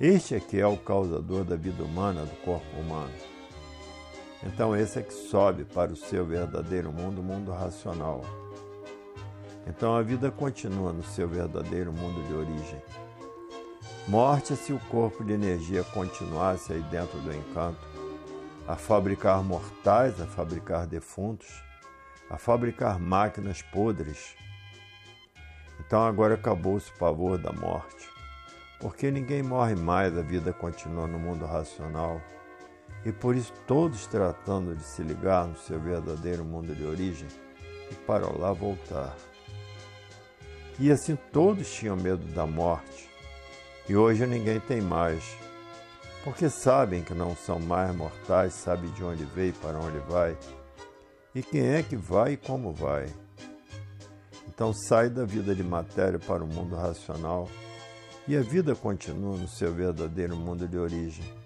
Este 0.00 0.34
é 0.34 0.40
que 0.40 0.58
é 0.58 0.66
o 0.66 0.76
causador 0.76 1.44
da 1.44 1.54
vida 1.54 1.84
humana, 1.84 2.24
do 2.24 2.36
corpo 2.42 2.66
humano. 2.76 3.35
Então 4.46 4.76
esse 4.76 5.00
é 5.00 5.02
que 5.02 5.12
sobe 5.12 5.64
para 5.64 5.92
o 5.92 5.96
seu 5.96 6.24
verdadeiro 6.24 6.92
mundo, 6.92 7.20
o 7.20 7.24
mundo 7.24 7.50
racional. 7.50 8.22
Então 9.66 9.96
a 9.96 10.02
vida 10.02 10.30
continua 10.30 10.92
no 10.92 11.02
seu 11.02 11.26
verdadeiro 11.26 11.92
mundo 11.92 12.24
de 12.28 12.32
origem. 12.32 12.80
Morte 14.06 14.54
se 14.54 14.72
o 14.72 14.78
corpo 14.88 15.24
de 15.24 15.32
energia 15.32 15.82
continuasse 15.82 16.72
aí 16.72 16.80
dentro 16.82 17.18
do 17.18 17.34
encanto, 17.34 17.84
a 18.68 18.76
fabricar 18.76 19.42
mortais, 19.42 20.20
a 20.20 20.26
fabricar 20.26 20.86
defuntos, 20.86 21.48
a 22.30 22.38
fabricar 22.38 23.00
máquinas 23.00 23.62
podres. 23.62 24.36
Então 25.80 26.06
agora 26.06 26.34
acabou-se 26.34 26.88
o 26.92 26.98
pavor 26.98 27.36
da 27.36 27.52
morte, 27.52 28.08
porque 28.78 29.10
ninguém 29.10 29.42
morre 29.42 29.74
mais, 29.74 30.16
a 30.16 30.22
vida 30.22 30.52
continua 30.52 31.08
no 31.08 31.18
mundo 31.18 31.44
racional. 31.44 32.22
E 33.06 33.12
por 33.12 33.36
isso 33.36 33.52
todos 33.68 34.04
tratando 34.08 34.74
de 34.74 34.82
se 34.82 35.00
ligar 35.00 35.46
no 35.46 35.56
seu 35.56 35.78
verdadeiro 35.78 36.44
mundo 36.44 36.74
de 36.74 36.84
origem 36.84 37.28
e 37.88 37.94
para 37.94 38.26
lá 38.36 38.52
voltar. 38.52 39.16
E 40.76 40.90
assim 40.90 41.16
todos 41.32 41.72
tinham 41.72 41.96
medo 41.96 42.24
da 42.34 42.44
morte. 42.44 43.08
E 43.88 43.94
hoje 43.94 44.26
ninguém 44.26 44.58
tem 44.58 44.80
mais. 44.80 45.22
Porque 46.24 46.50
sabem 46.50 47.04
que 47.04 47.14
não 47.14 47.36
são 47.36 47.60
mais 47.60 47.94
mortais, 47.94 48.54
sabem 48.54 48.90
de 48.90 49.04
onde 49.04 49.24
veio 49.24 49.50
e 49.50 49.52
para 49.52 49.78
onde 49.78 49.98
vai. 50.00 50.36
E 51.32 51.44
quem 51.44 51.64
é 51.64 51.84
que 51.84 51.94
vai 51.94 52.32
e 52.32 52.36
como 52.36 52.72
vai. 52.72 53.06
Então 54.48 54.72
sai 54.72 55.08
da 55.08 55.24
vida 55.24 55.54
de 55.54 55.62
matéria 55.62 56.18
para 56.18 56.42
o 56.42 56.46
mundo 56.46 56.74
racional 56.74 57.48
e 58.26 58.36
a 58.36 58.40
vida 58.40 58.74
continua 58.74 59.36
no 59.36 59.46
seu 59.46 59.72
verdadeiro 59.72 60.34
mundo 60.34 60.66
de 60.66 60.76
origem. 60.76 61.45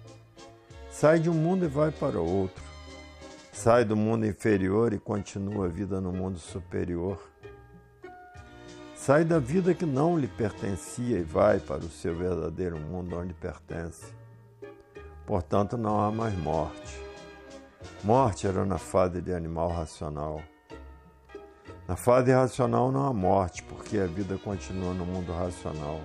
Sai 1.01 1.17
de 1.17 1.31
um 1.31 1.33
mundo 1.33 1.65
e 1.65 1.67
vai 1.67 1.89
para 1.89 2.21
outro. 2.21 2.63
Sai 3.51 3.83
do 3.83 3.97
mundo 3.97 4.23
inferior 4.23 4.93
e 4.93 4.99
continua 4.99 5.65
a 5.65 5.67
vida 5.67 5.99
no 5.99 6.13
mundo 6.13 6.37
superior. 6.37 7.19
Sai 8.93 9.25
da 9.25 9.39
vida 9.39 9.73
que 9.73 9.83
não 9.83 10.15
lhe 10.15 10.27
pertencia 10.27 11.17
e 11.17 11.23
vai 11.23 11.59
para 11.59 11.79
o 11.79 11.89
seu 11.89 12.15
verdadeiro 12.15 12.77
mundo 12.77 13.17
onde 13.17 13.33
pertence. 13.33 14.13
Portanto, 15.25 15.75
não 15.75 15.99
há 15.99 16.11
mais 16.11 16.37
morte. 16.37 17.01
Morte 18.03 18.45
era 18.45 18.63
na 18.63 18.77
fase 18.77 19.23
de 19.23 19.33
animal 19.33 19.69
racional. 19.69 20.39
Na 21.87 21.95
fase 21.95 22.31
racional 22.31 22.91
não 22.91 23.07
há 23.07 23.11
morte, 23.11 23.63
porque 23.63 23.97
a 23.97 24.05
vida 24.05 24.37
continua 24.37 24.93
no 24.93 25.07
mundo 25.07 25.33
racional. 25.33 25.99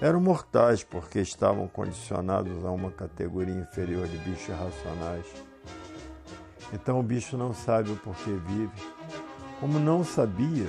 Eram 0.00 0.20
mortais 0.20 0.82
porque 0.82 1.20
estavam 1.20 1.68
condicionados 1.68 2.64
a 2.64 2.70
uma 2.70 2.90
categoria 2.90 3.54
inferior 3.54 4.06
de 4.06 4.18
bichos 4.18 4.54
racionais. 4.54 5.26
Então 6.72 6.98
o 6.98 7.02
bicho 7.02 7.36
não 7.36 7.54
sabe 7.54 7.90
o 7.90 7.96
porquê 7.96 8.32
vive. 8.32 8.72
Como 9.60 9.78
não 9.78 10.04
sabia, 10.04 10.66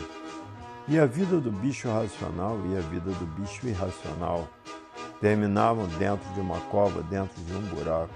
e 0.87 0.99
a 0.99 1.05
vida 1.07 1.39
do 1.39 1.51
bicho 1.51 1.89
racional 1.89 2.57
e 2.67 2.77
a 2.77 2.81
vida 2.81 3.09
do 3.09 3.25
bicho 3.25 3.67
irracional 3.67 4.47
terminavam 5.19 5.87
dentro 5.97 6.31
de 6.33 6.39
uma 6.39 6.59
cova, 6.61 7.01
dentro 7.01 7.41
de 7.41 7.53
um 7.55 7.61
buraco. 7.61 8.13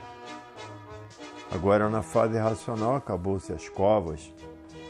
Agora, 1.51 1.89
na 1.89 2.03
fase 2.03 2.37
racional, 2.37 2.95
acabou-se 2.95 3.51
as 3.51 3.67
covas, 3.67 4.31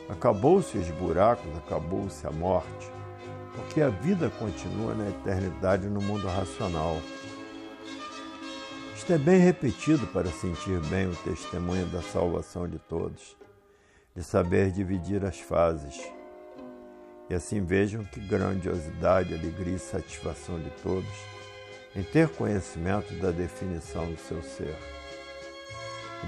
acabou-se 0.09 0.77
os 0.77 0.91
buracos, 0.91 1.49
acabou-se 1.57 2.27
a 2.27 2.31
morte, 2.31 2.91
porque 3.59 3.81
a 3.81 3.89
vida 3.89 4.29
continua 4.29 4.93
na 4.93 5.09
eternidade 5.09 5.87
no 5.87 6.01
mundo 6.01 6.27
racional. 6.27 7.01
Isto 8.95 9.13
é 9.13 9.17
bem 9.17 9.39
repetido 9.39 10.07
para 10.07 10.29
sentir 10.29 10.79
bem 10.87 11.07
o 11.07 11.15
testemunho 11.17 11.85
da 11.87 12.01
salvação 12.01 12.67
de 12.67 12.79
todos, 12.79 13.35
de 14.15 14.23
saber 14.23 14.71
dividir 14.71 15.25
as 15.25 15.39
fases 15.39 15.99
e 17.29 17.33
assim 17.33 17.63
vejam 17.63 18.03
que 18.03 18.19
grandiosidade, 18.19 19.33
alegria 19.33 19.75
e 19.75 19.79
satisfação 19.79 20.59
de 20.59 20.69
todos 20.81 21.09
em 21.95 22.01
ter 22.01 22.27
conhecimento 22.29 23.13
da 23.15 23.31
definição 23.31 24.09
do 24.09 24.17
seu 24.17 24.41
ser. 24.41 24.75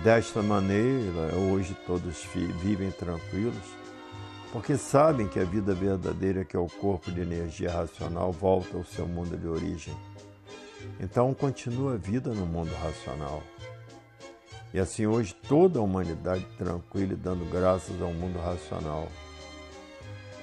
Desta 0.03 0.41
maneira, 0.41 1.35
hoje 1.35 1.75
todos 1.85 2.23
vivem 2.61 2.91
tranquilos, 2.91 3.80
porque 4.51 4.77
sabem 4.77 5.27
que 5.27 5.39
a 5.39 5.45
vida 5.45 5.73
verdadeira, 5.73 6.43
que 6.43 6.55
é 6.55 6.59
o 6.59 6.67
corpo 6.67 7.11
de 7.11 7.21
energia 7.21 7.71
racional, 7.71 8.31
volta 8.31 8.77
ao 8.77 8.83
seu 8.83 9.07
mundo 9.07 9.37
de 9.37 9.47
origem. 9.47 9.95
Então 10.99 11.33
continua 11.33 11.93
a 11.93 11.97
vida 11.97 12.33
no 12.33 12.45
mundo 12.45 12.73
racional. 12.75 13.41
E 14.73 14.79
assim 14.79 15.05
hoje 15.05 15.33
toda 15.47 15.79
a 15.79 15.81
humanidade 15.81 16.45
tranquila 16.57 17.13
e 17.13 17.15
dando 17.15 17.49
graças 17.49 18.01
ao 18.01 18.13
mundo 18.13 18.39
racional 18.39 19.07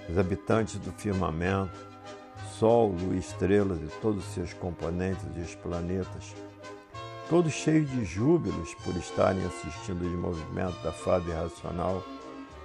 os 0.08 0.16
habitantes 0.16 0.76
do 0.76 0.90
firmamento, 0.92 1.86
Sol, 2.58 2.88
Lua, 2.88 3.14
estrelas 3.14 3.78
e 3.78 4.00
todos 4.00 4.26
os 4.26 4.34
seus 4.34 4.52
componentes 4.54 5.24
e 5.36 5.40
os 5.40 5.54
planetas, 5.54 6.34
todos 7.28 7.52
cheios 7.52 7.90
de 7.90 8.04
júbilos 8.04 8.74
por 8.82 8.96
estarem 8.96 9.44
assistindo 9.44 10.02
o 10.02 10.18
movimento 10.18 10.82
da 10.82 10.90
fase 10.90 11.30
racional 11.30 12.02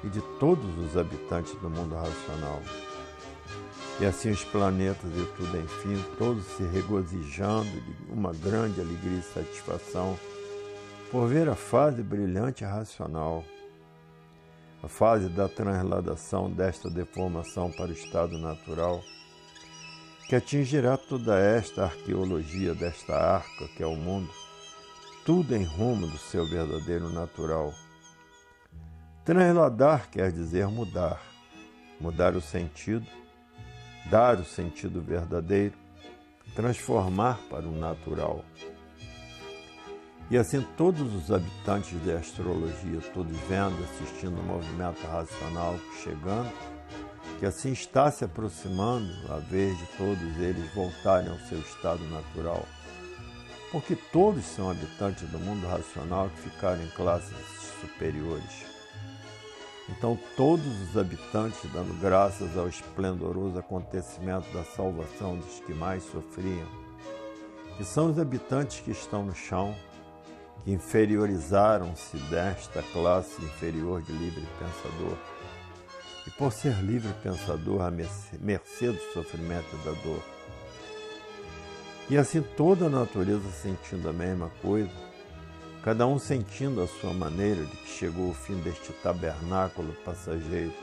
e 0.04 0.08
de 0.10 0.22
todos 0.40 0.78
os 0.80 0.98
habitantes 0.98 1.54
do 1.56 1.70
mundo 1.70 1.96
racional. 1.96 2.62
E 4.00 4.06
assim 4.06 4.32
os 4.32 4.44
planetas 4.44 5.12
e 5.12 5.26
tudo, 5.38 5.58
enfim, 5.60 6.04
todos 6.18 6.46
se 6.46 6.64
regozijando 6.64 7.70
de 7.70 8.12
uma 8.12 8.34
grande 8.34 8.82
alegria 8.82 9.20
e 9.20 9.22
satisfação 9.22 10.18
por 11.12 11.28
ver 11.28 11.48
a 11.48 11.56
fase 11.56 12.02
brilhante 12.02 12.64
racional 12.64 13.44
a 14.84 14.88
fase 14.90 15.30
da 15.30 15.48
transladação 15.48 16.52
desta 16.52 16.90
deformação 16.90 17.72
para 17.72 17.88
o 17.88 17.94
estado 17.94 18.38
natural, 18.38 19.02
que 20.28 20.36
atingirá 20.36 20.98
toda 20.98 21.40
esta 21.40 21.86
arqueologia 21.86 22.76
desta 22.76 23.16
arca 23.16 23.66
que 23.70 23.82
é 23.82 23.88
o 23.88 23.96
mundo, 23.96 24.30
tudo 25.26 25.56
em 25.56 25.64
rumo 25.64 26.06
do 26.06 26.18
seu 26.18 26.46
verdadeiro 26.46 27.10
natural. 27.10 27.74
Transladar 29.26 30.10
quer 30.10 30.34
dizer 30.34 30.68
mudar, 30.68 31.22
mudar 31.98 32.36
o 32.36 32.42
sentido, 32.42 33.08
dar 34.12 34.38
o 34.38 34.44
sentido 34.44 35.02
verdadeiro, 35.02 35.76
transformar 36.54 37.40
para 37.50 37.66
o 37.66 37.72
natural. 37.72 38.44
E 40.30 40.38
assim 40.38 40.62
todos 40.76 41.16
os 41.16 41.32
habitantes 41.32 41.98
da 42.06 42.18
astrologia, 42.18 43.00
todos 43.14 43.38
vendo, 43.48 43.82
assistindo 43.86 44.38
o 44.42 44.44
movimento 44.44 45.02
racional 45.08 45.80
chegando, 46.04 46.52
que 47.40 47.46
assim 47.46 47.72
está 47.72 48.12
se 48.12 48.26
aproximando 48.26 49.10
a 49.32 49.38
vez 49.38 49.78
de 49.78 49.86
todos 49.98 50.38
eles 50.38 50.74
voltarem 50.74 51.32
ao 51.32 51.40
seu 51.48 51.60
estado 51.60 52.04
natural. 52.10 52.66
Porque 53.72 53.96
todos 53.96 54.44
são 54.44 54.70
habitantes 54.70 55.30
do 55.30 55.40
mundo 55.40 55.66
racional 55.66 56.30
que 56.30 56.50
ficaram 56.50 56.84
em 56.84 56.90
classes 56.90 57.38
superiores. 57.80 58.73
Então, 60.04 60.20
todos 60.36 60.82
os 60.82 60.98
habitantes, 60.98 61.62
dando 61.72 61.98
graças 62.02 62.58
ao 62.58 62.68
esplendoroso 62.68 63.58
acontecimento 63.58 64.52
da 64.52 64.62
salvação 64.62 65.38
dos 65.38 65.62
que 65.62 65.74
mais 65.74 66.04
sofriam, 66.04 66.68
que 67.78 67.86
são 67.86 68.12
os 68.12 68.20
habitantes 68.20 68.82
que 68.82 68.92
estão 68.92 69.24
no 69.24 69.34
chão, 69.34 69.74
que 70.62 70.74
inferiorizaram-se 70.74 72.18
desta 72.30 72.84
classe 72.92 73.42
inferior 73.46 74.02
de 74.02 74.12
livre 74.12 74.46
pensador. 74.60 75.18
E 76.28 76.32
por 76.32 76.52
ser 76.52 76.76
livre 76.84 77.14
pensador, 77.24 77.84
à 77.84 77.90
mercê 77.90 78.92
do 78.92 79.14
sofrimento 79.14 79.74
e 79.74 79.86
da 79.86 79.92
dor. 80.04 80.22
E 82.10 82.18
assim 82.18 82.42
toda 82.42 82.88
a 82.88 82.90
natureza 82.90 83.50
sentindo 83.54 84.10
a 84.10 84.12
mesma 84.12 84.52
coisa, 84.62 84.92
cada 85.84 86.08
um 86.08 86.18
sentindo 86.18 86.82
a 86.82 86.88
sua 86.88 87.14
maneira 87.14 87.66
de 87.66 87.76
que 87.76 87.90
chegou 87.90 88.30
o 88.30 88.34
fim 88.34 88.56
deste 88.62 88.94
tabernáculo 88.94 89.94
passageiro, 90.06 90.74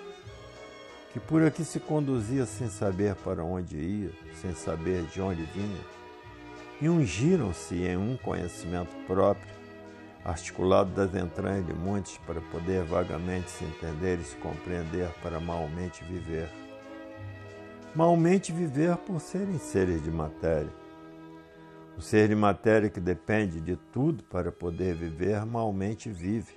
que 1.11 1.19
por 1.19 1.43
aqui 1.43 1.65
se 1.65 1.81
conduzia 1.81 2.45
sem 2.45 2.69
saber 2.69 3.15
para 3.17 3.43
onde 3.43 3.79
ia, 3.79 4.11
sem 4.41 4.55
saber 4.55 5.03
de 5.05 5.23
onde 5.23 5.43
vinha, 5.55 5.81
e 6.83 6.89
ungiram-se 6.89 7.77
em 7.77 7.97
um 7.97 8.17
conhecimento 8.19 8.95
próprio 9.07 9.51
articulado 10.23 10.91
das 10.91 11.15
entranhas 11.15 11.67
de 11.67 11.73
muitos 11.73 12.19
para 12.19 12.41
poder 12.43 12.85
vagamente 12.85 13.51
se 13.51 13.65
entender 13.65 14.19
e 14.21 14.25
se 14.25 14.37
compreender 14.37 15.09
para 15.23 15.41
malmente 15.41 16.05
viver. 16.05 16.49
Malmente 17.95 18.53
viver 18.53 18.97
por 18.99 19.19
serem 19.19 19.59
seres 19.59 20.03
de 20.05 20.11
matéria. 20.11 20.80
O 22.01 22.03
ser 22.03 22.29
de 22.29 22.35
matéria 22.35 22.89
que 22.89 22.99
depende 22.99 23.61
de 23.61 23.77
tudo 23.77 24.23
para 24.23 24.51
poder 24.51 24.95
viver, 24.95 25.45
malmente 25.45 26.09
vive. 26.09 26.55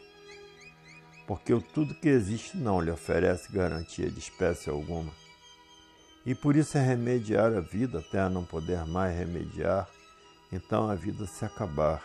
Porque 1.27 1.53
o 1.53 1.61
tudo 1.61 1.93
que 1.95 2.07
existe 2.07 2.55
não 2.55 2.79
lhe 2.79 2.89
oferece 2.89 3.51
garantia 3.51 4.09
de 4.09 4.19
espécie 4.19 4.69
alguma. 4.69 5.11
E 6.25 6.33
por 6.33 6.55
isso 6.55 6.77
é 6.77 6.81
remediar 6.81 7.51
a 7.51 7.59
vida 7.59 7.99
até 7.99 8.21
a 8.21 8.29
não 8.29 8.45
poder 8.45 8.85
mais 8.85 9.13
remediar, 9.17 9.85
então 10.49 10.89
a 10.89 10.95
vida 10.95 11.25
se 11.25 11.43
acabar 11.43 12.01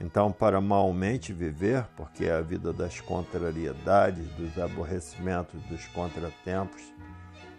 Então, 0.00 0.32
para 0.32 0.60
malmente 0.60 1.32
viver, 1.32 1.86
porque 1.96 2.24
é 2.24 2.32
a 2.32 2.40
vida 2.40 2.72
das 2.72 3.00
contrariedades, 3.00 4.26
dos 4.32 4.58
aborrecimentos, 4.58 5.62
dos 5.66 5.86
contratempos, 5.86 6.82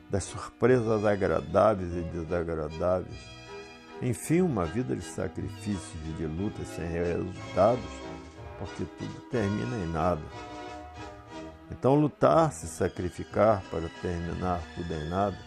das 0.09 0.25
surpresas 0.25 1.05
agradáveis 1.05 1.95
e 1.95 2.01
desagradáveis, 2.01 3.42
enfim, 4.03 4.41
uma 4.41 4.65
vida 4.65 4.95
de 4.95 5.03
sacrifícios 5.03 5.95
e 6.09 6.11
de 6.17 6.25
lutas 6.25 6.67
sem 6.67 6.85
resultados, 6.85 7.83
porque 8.59 8.83
tudo 8.99 9.21
termina 9.31 9.77
em 9.77 9.91
nada. 9.91 10.21
Então, 11.71 11.95
lutar, 11.95 12.51
se 12.51 12.67
sacrificar 12.67 13.63
para 13.71 13.89
terminar 14.01 14.61
tudo 14.75 14.93
em 14.93 15.09
nada, 15.09 15.37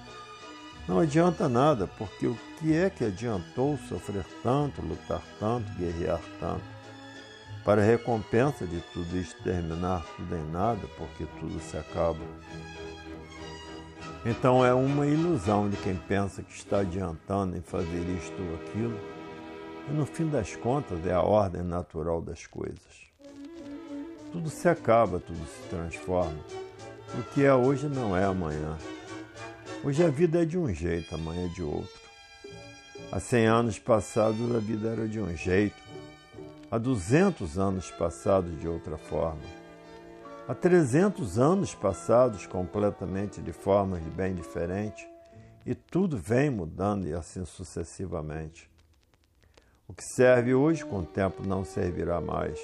não 0.88 1.00
adianta 1.00 1.48
nada, 1.48 1.86
porque 1.98 2.26
o 2.26 2.38
que 2.58 2.75
é 2.75 2.88
que 2.88 3.04
adiantou 3.04 3.76
sofrer 3.88 4.25
tanto, 4.42 4.80
lutar 4.80 5.22
tanto, 5.38 5.70
guerrear 5.72 6.20
tanto? 6.40 6.64
Para 7.62 7.82
recompensa 7.82 8.66
de 8.66 8.80
tudo 8.92 9.18
isso 9.18 9.36
terminar 9.42 10.02
tudo 10.16 10.34
em 10.34 10.50
nada, 10.50 10.86
porque 10.96 11.26
tudo 11.40 11.60
se 11.60 11.76
acaba. 11.76 12.20
Então 14.28 14.64
é 14.64 14.75
uma 14.75 15.06
ilusão 15.06 15.71
de 15.71 15.76
quem 15.76 15.95
pensa 15.95 16.42
que 16.42 16.52
está 16.52 16.80
adiantando 16.80 17.56
em 17.56 17.61
fazer 17.61 18.00
isto 18.18 18.35
ou 18.42 18.56
aquilo, 18.56 18.99
e 19.88 19.92
no 19.92 20.04
fim 20.04 20.26
das 20.26 20.56
contas 20.56 21.06
é 21.06 21.12
a 21.12 21.23
ordem 21.23 21.62
natural 21.62 22.21
das 22.21 22.45
coisas. 22.45 23.06
Tudo 24.33 24.50
se 24.50 24.68
acaba, 24.68 25.21
tudo 25.21 25.38
se 25.47 25.68
transforma. 25.68 26.40
O 27.14 27.23
que 27.33 27.45
é 27.45 27.54
hoje 27.54 27.87
não 27.87 28.16
é 28.16 28.25
amanhã. 28.25 28.76
Hoje 29.85 30.02
a 30.02 30.09
vida 30.09 30.42
é 30.42 30.45
de 30.45 30.59
um 30.59 30.75
jeito, 30.75 31.14
amanhã 31.14 31.47
é 31.47 31.54
de 31.54 31.62
outro. 31.62 32.00
Há 33.12 33.21
100 33.21 33.47
anos 33.47 33.78
passados 33.78 34.56
a 34.56 34.59
vida 34.59 34.88
era 34.88 35.06
de 35.06 35.21
um 35.21 35.37
jeito, 35.37 35.80
há 36.68 36.78
200 36.78 37.61
anos 37.61 37.92
passados 37.92 38.59
de 38.59 38.66
outra 38.66 38.99
forma. 38.99 39.55
Há 40.48 40.54
300 40.54 41.40
anos 41.40 41.74
passados 41.74 42.46
completamente 42.46 43.42
de 43.42 43.52
formas 43.52 44.00
bem 44.04 44.32
diferentes 44.32 45.04
e 45.66 45.74
tudo 45.74 46.16
vem 46.16 46.50
mudando 46.50 47.04
e 47.08 47.12
assim 47.12 47.44
sucessivamente. 47.44 48.70
O 49.88 49.92
que 49.92 50.04
serve 50.04 50.54
hoje 50.54 50.84
com 50.84 51.00
o 51.00 51.04
tempo 51.04 51.42
não 51.44 51.64
servirá 51.64 52.20
mais. 52.20 52.60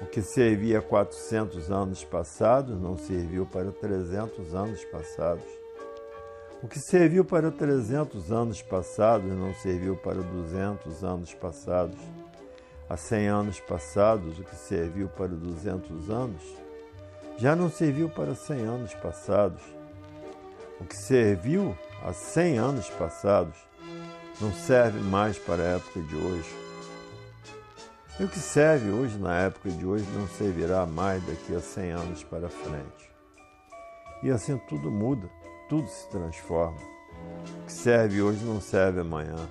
O 0.00 0.06
que 0.06 0.20
servia 0.22 0.82
400 0.82 1.70
anos 1.70 2.02
passados 2.02 2.80
não 2.80 2.98
serviu 2.98 3.46
para 3.46 3.70
300 3.70 4.52
anos 4.52 4.84
passados. 4.86 5.46
O 6.64 6.66
que 6.66 6.80
serviu 6.80 7.24
para 7.24 7.52
300 7.52 8.32
anos 8.32 8.60
passados 8.60 9.30
não 9.30 9.54
serviu 9.54 9.94
para 9.94 10.20
200 10.20 11.04
anos 11.04 11.32
passados. 11.32 12.00
Há 12.90 12.96
100 12.96 13.28
anos 13.28 13.60
passados, 13.60 14.40
o 14.40 14.42
que 14.42 14.56
serviu 14.56 15.08
para 15.08 15.28
200 15.28 16.10
anos 16.10 16.61
já 17.38 17.56
não 17.56 17.70
serviu 17.70 18.08
para 18.08 18.34
100 18.34 18.60
anos 18.62 18.94
passados. 18.94 19.62
O 20.80 20.84
que 20.84 20.96
serviu 20.96 21.76
há 22.04 22.12
100 22.12 22.58
anos 22.58 22.88
passados 22.90 23.56
não 24.40 24.52
serve 24.52 24.98
mais 25.00 25.38
para 25.38 25.62
a 25.62 25.76
época 25.76 26.00
de 26.00 26.16
hoje. 26.16 26.56
E 28.20 28.24
o 28.24 28.28
que 28.28 28.38
serve 28.38 28.90
hoje 28.90 29.18
na 29.18 29.38
época 29.38 29.70
de 29.70 29.86
hoje 29.86 30.04
não 30.14 30.28
servirá 30.28 30.84
mais 30.86 31.24
daqui 31.24 31.54
a 31.54 31.60
100 31.60 31.90
anos 31.90 32.24
para 32.24 32.48
frente. 32.48 33.10
E 34.22 34.30
assim 34.30 34.58
tudo 34.68 34.90
muda 34.90 35.28
tudo 35.72 35.88
se 35.88 36.06
transforma. 36.08 36.76
O 37.62 37.64
que 37.64 37.72
serve 37.72 38.20
hoje 38.20 38.44
não 38.44 38.60
serve 38.60 39.00
amanhã. 39.00 39.48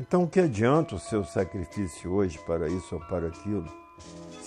Então, 0.00 0.22
o 0.22 0.26
que 0.26 0.40
adianta 0.40 0.94
o 0.94 0.98
seu 0.98 1.22
sacrifício 1.22 2.10
hoje 2.10 2.38
para 2.46 2.66
isso 2.66 2.94
ou 2.94 3.00
para 3.02 3.28
aquilo, 3.28 3.70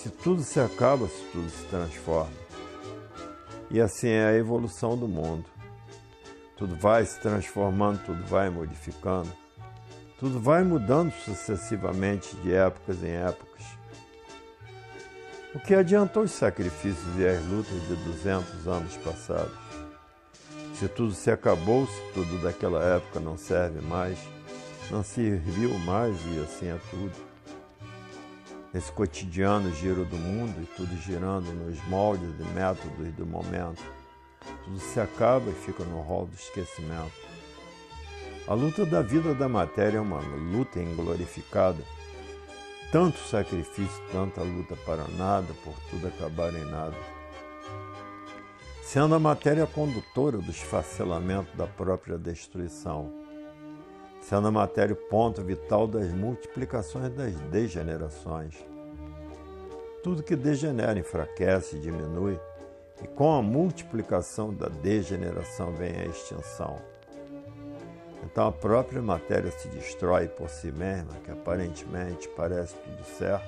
se 0.04 0.10
tudo 0.10 0.42
se 0.42 0.60
acaba, 0.60 1.08
se 1.08 1.24
tudo 1.32 1.48
se 1.48 1.64
transforma? 1.64 2.36
E 3.70 3.80
assim 3.80 4.08
é 4.08 4.26
a 4.26 4.34
evolução 4.34 4.98
do 4.98 5.08
mundo. 5.08 5.46
Tudo 6.58 6.76
vai 6.76 7.06
se 7.06 7.18
transformando, 7.20 8.04
tudo 8.04 8.22
vai 8.26 8.50
modificando, 8.50 9.32
tudo 10.20 10.38
vai 10.38 10.62
mudando 10.62 11.10
sucessivamente 11.10 12.36
de 12.36 12.52
épocas 12.52 13.02
em 13.02 13.12
épocas. 13.12 13.64
O 15.54 15.58
que 15.58 15.74
adiantou 15.74 16.24
os 16.24 16.32
sacrifícios 16.32 17.18
e 17.18 17.26
as 17.26 17.42
lutas 17.46 17.80
de 17.88 17.96
200 17.96 18.68
anos 18.68 18.94
passados? 18.98 19.56
Se 20.74 20.86
tudo 20.86 21.14
se 21.14 21.30
acabou, 21.30 21.86
se 21.86 22.12
tudo 22.12 22.42
daquela 22.42 22.84
época 22.84 23.20
não 23.20 23.38
serve 23.38 23.80
mais, 23.80 24.18
não 24.90 25.02
serviu 25.02 25.78
mais 25.78 26.14
e 26.26 26.40
assim 26.40 26.66
é 26.66 26.78
tudo. 26.90 27.33
Esse 28.74 28.90
cotidiano 28.90 29.72
giro 29.72 30.04
do 30.04 30.16
mundo 30.16 30.60
e 30.60 30.66
tudo 30.66 30.94
girando 30.96 31.52
nos 31.52 31.82
moldes 31.86 32.28
e 32.40 32.42
métodos 32.54 33.12
do 33.14 33.24
momento, 33.24 33.82
tudo 34.64 34.78
se 34.80 34.98
acaba 34.98 35.48
e 35.48 35.54
fica 35.54 35.84
no 35.84 36.00
rol 36.00 36.26
do 36.26 36.34
esquecimento. 36.34 37.12
A 38.48 38.54
luta 38.54 38.84
da 38.84 39.00
vida 39.00 39.34
da 39.34 39.48
matéria 39.48 39.98
é 39.98 40.00
uma 40.00 40.18
luta 40.18 40.80
inglorificada. 40.80 41.82
Tanto 42.90 43.18
sacrifício, 43.20 44.02
tanta 44.12 44.42
luta 44.42 44.76
para 44.84 45.06
nada, 45.16 45.54
por 45.64 45.74
tudo 45.90 46.08
acabar 46.08 46.52
em 46.52 46.64
nada 46.64 46.96
sendo 48.84 49.14
a 49.14 49.18
matéria 49.18 49.66
condutora 49.66 50.38
do 50.38 50.50
esfacelamento 50.52 51.56
da 51.56 51.66
própria 51.66 52.16
destruição, 52.16 53.23
sendo 54.28 54.48
a 54.48 54.50
matéria 54.50 54.94
o 54.94 54.96
ponto 54.96 55.42
vital 55.42 55.86
das 55.86 56.10
multiplicações 56.12 57.10
das 57.10 57.34
degenerações. 57.50 58.54
Tudo 60.02 60.22
que 60.22 60.34
degenera 60.34 60.98
enfraquece 60.98 61.78
diminui, 61.78 62.40
e 63.02 63.06
com 63.08 63.34
a 63.34 63.42
multiplicação 63.42 64.54
da 64.54 64.68
degeneração 64.68 65.72
vem 65.72 65.96
a 65.96 66.06
extinção. 66.06 66.80
Então 68.22 68.48
a 68.48 68.52
própria 68.52 69.02
matéria 69.02 69.50
se 69.50 69.68
destrói 69.68 70.26
por 70.26 70.48
si 70.48 70.72
mesma, 70.72 71.12
que 71.22 71.30
aparentemente 71.30 72.26
parece 72.30 72.74
tudo 72.76 73.04
certo, 73.04 73.46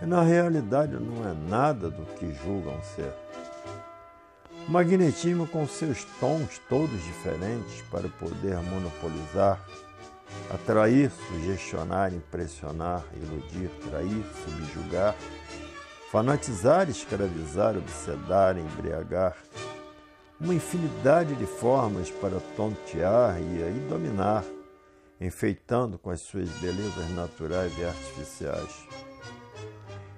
e 0.00 0.06
na 0.06 0.22
realidade 0.22 0.94
não 0.94 1.28
é 1.28 1.34
nada 1.34 1.90
do 1.90 2.06
que 2.14 2.32
julgam 2.32 2.82
ser. 2.82 3.12
O 4.66 4.70
magnetismo, 4.72 5.46
com 5.46 5.66
seus 5.68 6.04
tons 6.18 6.58
todos 6.70 7.02
diferentes 7.02 7.82
para 7.90 8.08
poder 8.08 8.56
monopolizar, 8.62 9.62
atrair, 10.50 11.10
sugestionar, 11.10 12.14
impressionar, 12.14 13.04
iludir, 13.14 13.68
trair, 13.90 14.24
subjugar, 14.42 15.14
fanatizar, 16.10 16.88
escravizar, 16.88 17.76
obsedar, 17.76 18.56
embriagar, 18.56 19.36
uma 20.40 20.54
infinidade 20.54 21.34
de 21.34 21.44
formas 21.44 22.10
para 22.10 22.40
tontear 22.56 23.38
e 23.38 23.62
aí 23.62 23.86
dominar, 23.90 24.44
enfeitando 25.20 25.98
com 25.98 26.08
as 26.08 26.22
suas 26.22 26.48
belezas 26.52 27.10
naturais 27.10 27.70
e 27.78 27.84
artificiais. 27.84 28.88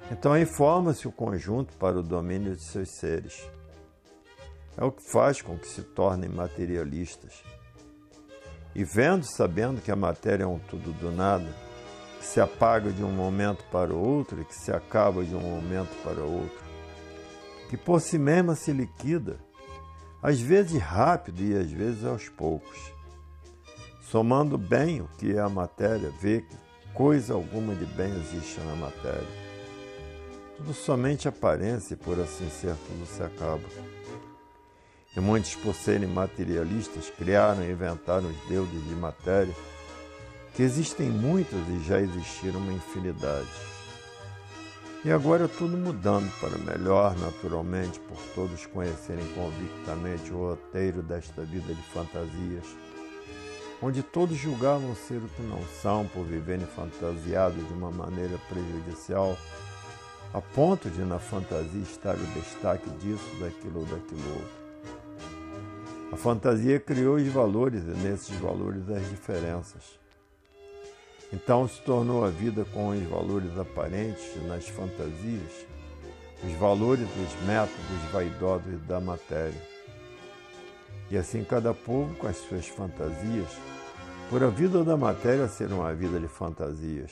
Então 0.09 0.33
aí 0.33 0.47
forma-se 0.47 1.09
o 1.09 1.13
conjunto 1.13 1.77
para 1.79 1.99
o 1.99 2.03
domínio 2.03 2.55
de 2.55 2.63
seus 2.63 2.91
seres 2.91 3.45
é 4.77 4.85
o 4.85 4.93
que 4.93 5.03
faz 5.03 5.41
com 5.41 5.59
que 5.59 5.67
se 5.67 5.83
tornem 5.83 6.29
materialistas. 6.29 7.43
E 8.75 8.85
vendo, 8.85 9.25
sabendo 9.25 9.81
que 9.81 9.91
a 9.91 9.97
matéria 9.97 10.45
é 10.45 10.47
um 10.47 10.59
tudo 10.59 10.93
do 10.93 11.11
nada, 11.11 11.49
que 12.19 12.27
se 12.27 12.41
apaga 12.41 12.91
de 12.91 13.03
um 13.03 13.11
momento 13.11 13.65
para 13.71 13.95
o 13.95 13.99
outro 13.99 14.41
e 14.41 14.45
que 14.45 14.55
se 14.55 14.71
acaba 14.71 15.25
de 15.25 15.35
um 15.35 15.41
momento 15.41 15.95
para 16.03 16.21
o 16.21 16.43
outro, 16.43 16.65
que 17.71 17.77
por 17.77 18.01
si 18.01 18.19
mesma 18.19 18.55
se 18.55 18.73
liquida, 18.73 19.39
às 20.23 20.41
vezes 20.41 20.81
rápido 20.81 21.43
e 21.43 21.57
às 21.57 21.71
vezes 21.71 22.05
aos 22.05 22.29
poucos. 22.29 22.79
Somando 24.11 24.59
bem 24.59 25.01
o 25.01 25.09
que 25.19 25.35
é 25.35 25.41
a 25.41 25.49
matéria, 25.49 26.12
vê 26.21 26.43
que 26.43 26.57
coisa 26.93 27.35
alguma 27.35 27.75
de 27.75 27.87
bem 27.87 28.12
existe 28.21 28.61
na 28.61 28.77
matéria. 28.77 29.47
Tudo 30.57 30.73
somente 30.73 31.29
aparência 31.29 31.95
e 31.95 31.97
por 31.97 32.21
assim 32.21 32.49
ser 32.51 32.75
tudo 32.87 33.07
se 33.07 33.23
acaba. 33.23 33.96
E 35.16 35.20
muitos, 35.20 35.55
por 35.55 35.74
serem 35.74 36.09
materialistas, 36.09 37.11
criaram 37.11 37.64
e 37.64 37.72
inventaram 37.72 38.29
os 38.29 38.48
deuses 38.48 38.87
de 38.87 38.94
matéria, 38.94 39.55
que 40.55 40.62
existem 40.62 41.09
muitos 41.09 41.59
e 41.68 41.85
já 41.85 41.98
existiram 41.98 42.61
uma 42.61 42.72
infinidade. 42.72 43.48
E 45.05 45.11
agora 45.12 45.44
é 45.44 45.48
tudo 45.48 45.76
mudando 45.76 46.31
para 46.40 46.59
melhor, 46.59 47.16
naturalmente, 47.16 47.98
por 48.00 48.18
todos 48.35 48.66
conhecerem 48.66 49.24
convictamente 49.35 50.33
o 50.33 50.48
roteiro 50.48 51.00
desta 51.00 51.42
vida 51.44 51.72
de 51.72 51.83
fantasias, 51.83 52.66
onde 53.81 54.02
todos 54.02 54.37
julgavam 54.37 54.94
ser 54.96 55.18
o 55.18 55.29
que 55.29 55.42
não 55.42 55.62
são 55.81 56.07
por 56.09 56.24
viverem 56.24 56.66
fantasiados 56.66 57.66
de 57.68 57.72
uma 57.72 57.90
maneira 57.90 58.37
prejudicial, 58.48 59.38
a 60.35 60.40
ponto 60.40 60.90
de 60.90 61.02
na 61.02 61.18
fantasia 61.18 61.83
estar 61.83 62.16
o 62.16 62.26
destaque 62.38 62.90
disso, 62.98 63.37
daquilo 63.38 63.81
ou 63.81 63.87
daquilo 63.87 64.29
outro. 64.31 64.65
A 66.12 66.16
fantasia 66.16 66.79
criou 66.79 67.16
os 67.16 67.27
valores 67.29 67.83
e 67.83 68.07
nesses 68.07 68.37
valores 68.38 68.88
as 68.88 69.09
diferenças. 69.11 69.99
Então 71.33 71.66
se 71.66 71.81
tornou 71.83 72.25
a 72.25 72.31
vida 72.31 72.64
com 72.73 72.90
os 72.90 73.03
valores 73.03 73.59
aparentes 73.59 74.25
nas 74.47 74.69
fantasias, 74.69 75.66
os 76.45 76.53
valores 76.53 77.09
dos 77.09 77.47
métodos 77.47 78.11
vaidosos 78.12 78.81
da 78.87 79.01
matéria. 79.01 79.61
E 81.11 81.16
assim 81.16 81.42
cada 81.42 81.75
povo 81.75 82.14
com 82.14 82.29
as 82.29 82.37
suas 82.37 82.69
fantasias, 82.69 83.51
por 84.31 84.42
a 84.45 84.49
vida 84.49 84.85
da 84.85 84.97
matéria 84.97 85.49
ser 85.49 85.73
uma 85.73 85.92
vida 85.92 86.21
de 86.21 86.29
fantasias. 86.29 87.11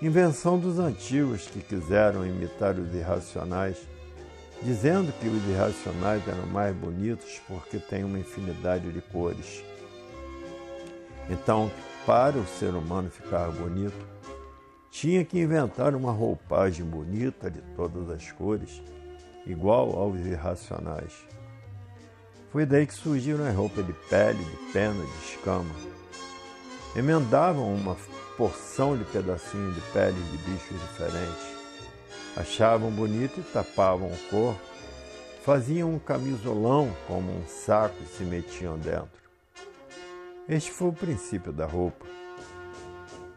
Invenção 0.00 0.58
dos 0.58 0.78
antigos 0.78 1.48
que 1.48 1.60
quiseram 1.60 2.24
imitar 2.24 2.76
os 2.78 2.94
irracionais, 2.94 3.78
dizendo 4.62 5.12
que 5.20 5.28
os 5.28 5.44
irracionais 5.48 6.26
eram 6.26 6.46
mais 6.46 6.74
bonitos 6.74 7.40
porque 7.46 7.78
têm 7.78 8.04
uma 8.04 8.18
infinidade 8.18 8.90
de 8.92 9.00
cores. 9.00 9.62
Então, 11.30 11.70
para 12.06 12.38
o 12.38 12.46
ser 12.46 12.74
humano 12.74 13.10
ficar 13.10 13.50
bonito, 13.50 14.06
tinha 14.90 15.24
que 15.24 15.38
inventar 15.38 15.94
uma 15.94 16.10
roupagem 16.10 16.84
bonita 16.84 17.50
de 17.50 17.60
todas 17.76 18.10
as 18.10 18.32
cores, 18.32 18.82
igual 19.46 19.96
aos 19.96 20.18
irracionais. 20.20 21.12
Foi 22.50 22.64
daí 22.64 22.86
que 22.86 22.94
surgiram 22.94 23.46
as 23.46 23.54
roupas 23.54 23.86
de 23.86 23.92
pele, 24.08 24.42
de 24.42 24.72
pena, 24.72 25.04
de 25.04 25.34
escama. 25.34 25.74
Emendavam 26.96 27.74
uma 27.74 27.94
porção 28.36 28.96
de 28.96 29.04
pedacinhos 29.04 29.74
de 29.74 29.80
pele 29.92 30.16
de 30.30 30.38
bichos 30.38 30.80
diferentes. 30.80 31.57
Achavam 32.38 32.88
bonito 32.92 33.40
e 33.40 33.42
tapavam 33.42 34.06
o 34.06 34.18
corpo. 34.30 34.60
Faziam 35.44 35.92
um 35.92 35.98
camisolão 35.98 36.88
como 37.08 37.32
um 37.32 37.44
saco 37.48 37.96
e 38.00 38.06
se 38.06 38.22
metiam 38.22 38.78
dentro. 38.78 39.08
Este 40.48 40.70
foi 40.70 40.86
o 40.86 40.92
princípio 40.92 41.52
da 41.52 41.66
roupa. 41.66 42.06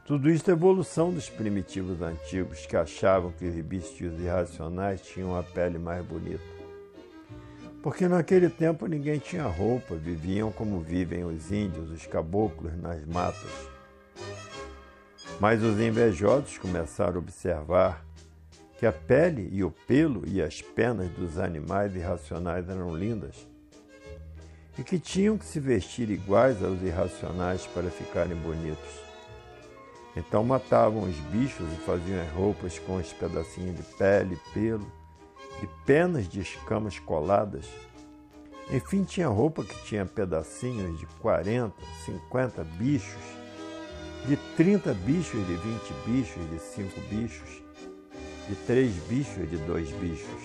Tudo 0.05 0.29
isto 0.29 0.51
é 0.51 0.53
evolução 0.53 1.11
dos 1.11 1.31
primitivos 1.31 1.99
antigos 1.99 2.67
que 2.67 2.77
achavam 2.77 3.31
que 3.31 3.45
os 3.45 3.55
bichos 3.65 4.19
irracionais 4.19 5.01
tinham 5.01 5.35
a 5.35 5.41
pele 5.41 5.79
mais 5.79 6.05
bonita. 6.05 6.43
Porque 7.81 8.07
naquele 8.07 8.51
tempo 8.51 8.85
ninguém 8.85 9.17
tinha 9.17 9.47
roupa, 9.47 9.95
viviam 9.95 10.51
como 10.51 10.79
vivem 10.79 11.23
os 11.23 11.51
índios, 11.51 11.89
os 11.89 12.05
caboclos 12.05 12.77
nas 12.77 13.03
matas. 13.07 13.67
Mas 15.39 15.63
os 15.63 15.79
invejosos 15.79 16.59
começaram 16.59 17.15
a 17.15 17.19
observar 17.19 18.11
que 18.81 18.87
a 18.87 18.91
pele 18.91 19.47
e 19.51 19.63
o 19.63 19.69
pelo 19.69 20.27
e 20.27 20.41
as 20.41 20.59
penas 20.59 21.07
dos 21.11 21.37
animais 21.37 21.95
irracionais 21.95 22.67
eram 22.67 22.97
lindas 22.97 23.47
e 24.75 24.83
que 24.83 24.97
tinham 24.97 25.37
que 25.37 25.45
se 25.45 25.59
vestir 25.59 26.09
iguais 26.09 26.63
aos 26.63 26.81
irracionais 26.81 27.67
para 27.67 27.91
ficarem 27.91 28.35
bonitos. 28.37 28.89
Então 30.17 30.43
matavam 30.43 31.03
os 31.03 31.15
bichos 31.31 31.71
e 31.71 31.85
faziam 31.85 32.19
as 32.23 32.31
roupas 32.31 32.79
com 32.79 32.95
os 32.95 33.13
pedacinhos 33.13 33.77
de 33.77 33.83
pele, 33.83 34.35
pelo 34.51 34.91
e 35.61 35.67
penas 35.85 36.27
de 36.27 36.39
escamas 36.39 36.97
coladas. 36.97 37.67
Enfim, 38.71 39.03
tinha 39.03 39.27
roupa 39.27 39.63
que 39.63 39.79
tinha 39.83 40.07
pedacinhos 40.07 40.99
de 40.99 41.05
40, 41.21 41.75
50 42.03 42.63
bichos, 42.79 43.21
de 44.25 44.35
30 44.57 44.91
bichos, 44.95 45.45
de 45.45 45.53
20 45.53 45.93
bichos, 46.07 46.49
de 46.49 46.57
5 46.57 47.01
bichos, 47.01 47.61
de 48.51 48.57
3 48.65 48.91
bichos, 49.07 49.49
de 49.49 49.55
2 49.59 49.91
bichos. 49.91 50.41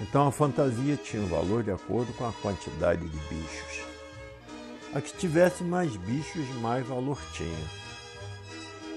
Então 0.00 0.26
a 0.26 0.32
fantasia 0.32 0.96
tinha 0.96 1.22
um 1.22 1.28
valor 1.28 1.62
de 1.62 1.70
acordo 1.70 2.12
com 2.14 2.26
a 2.26 2.32
quantidade 2.32 3.08
de 3.08 3.18
bichos. 3.28 3.84
A 4.92 5.00
que 5.00 5.16
tivesse 5.16 5.62
mais 5.62 5.94
bichos, 5.94 6.44
mais 6.60 6.84
valor 6.84 7.20
tinha. 7.34 7.68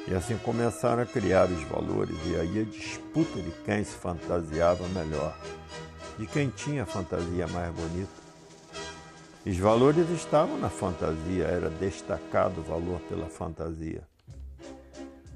E 0.08 0.16
assim 0.16 0.36
começaram 0.38 1.04
a 1.04 1.06
criar 1.06 1.48
os 1.48 1.62
valores, 1.64 2.18
e 2.26 2.36
aí 2.38 2.62
a 2.62 2.64
disputa 2.64 3.40
de 3.40 3.52
quem 3.66 3.84
se 3.84 3.94
fantasiava 3.94 4.88
melhor, 4.88 5.38
de 6.18 6.26
quem 6.26 6.50
tinha 6.50 6.84
a 6.84 6.88
fantasia 6.88 7.48
mais 7.50 7.72
bonita. 7.72 8.10
Os 9.46 9.58
valores 9.58 10.10
estavam 10.10 10.58
na 10.58 10.72
fantasia, 10.72 11.44
era 11.44 11.70
destacado 11.70 12.62
o 12.62 12.64
valor 12.64 13.00
pela 13.02 13.28
fantasia. 13.28 14.11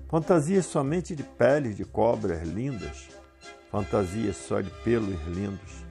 Fantasias 0.07 0.67
somente 0.67 1.15
de 1.15 1.23
peles 1.23 1.75
de 1.75 1.83
cobras 1.83 2.47
lindas, 2.47 3.09
fantasias 3.71 4.37
só 4.37 4.61
de 4.61 4.69
pelos 4.83 5.19
lindos, 5.25 5.83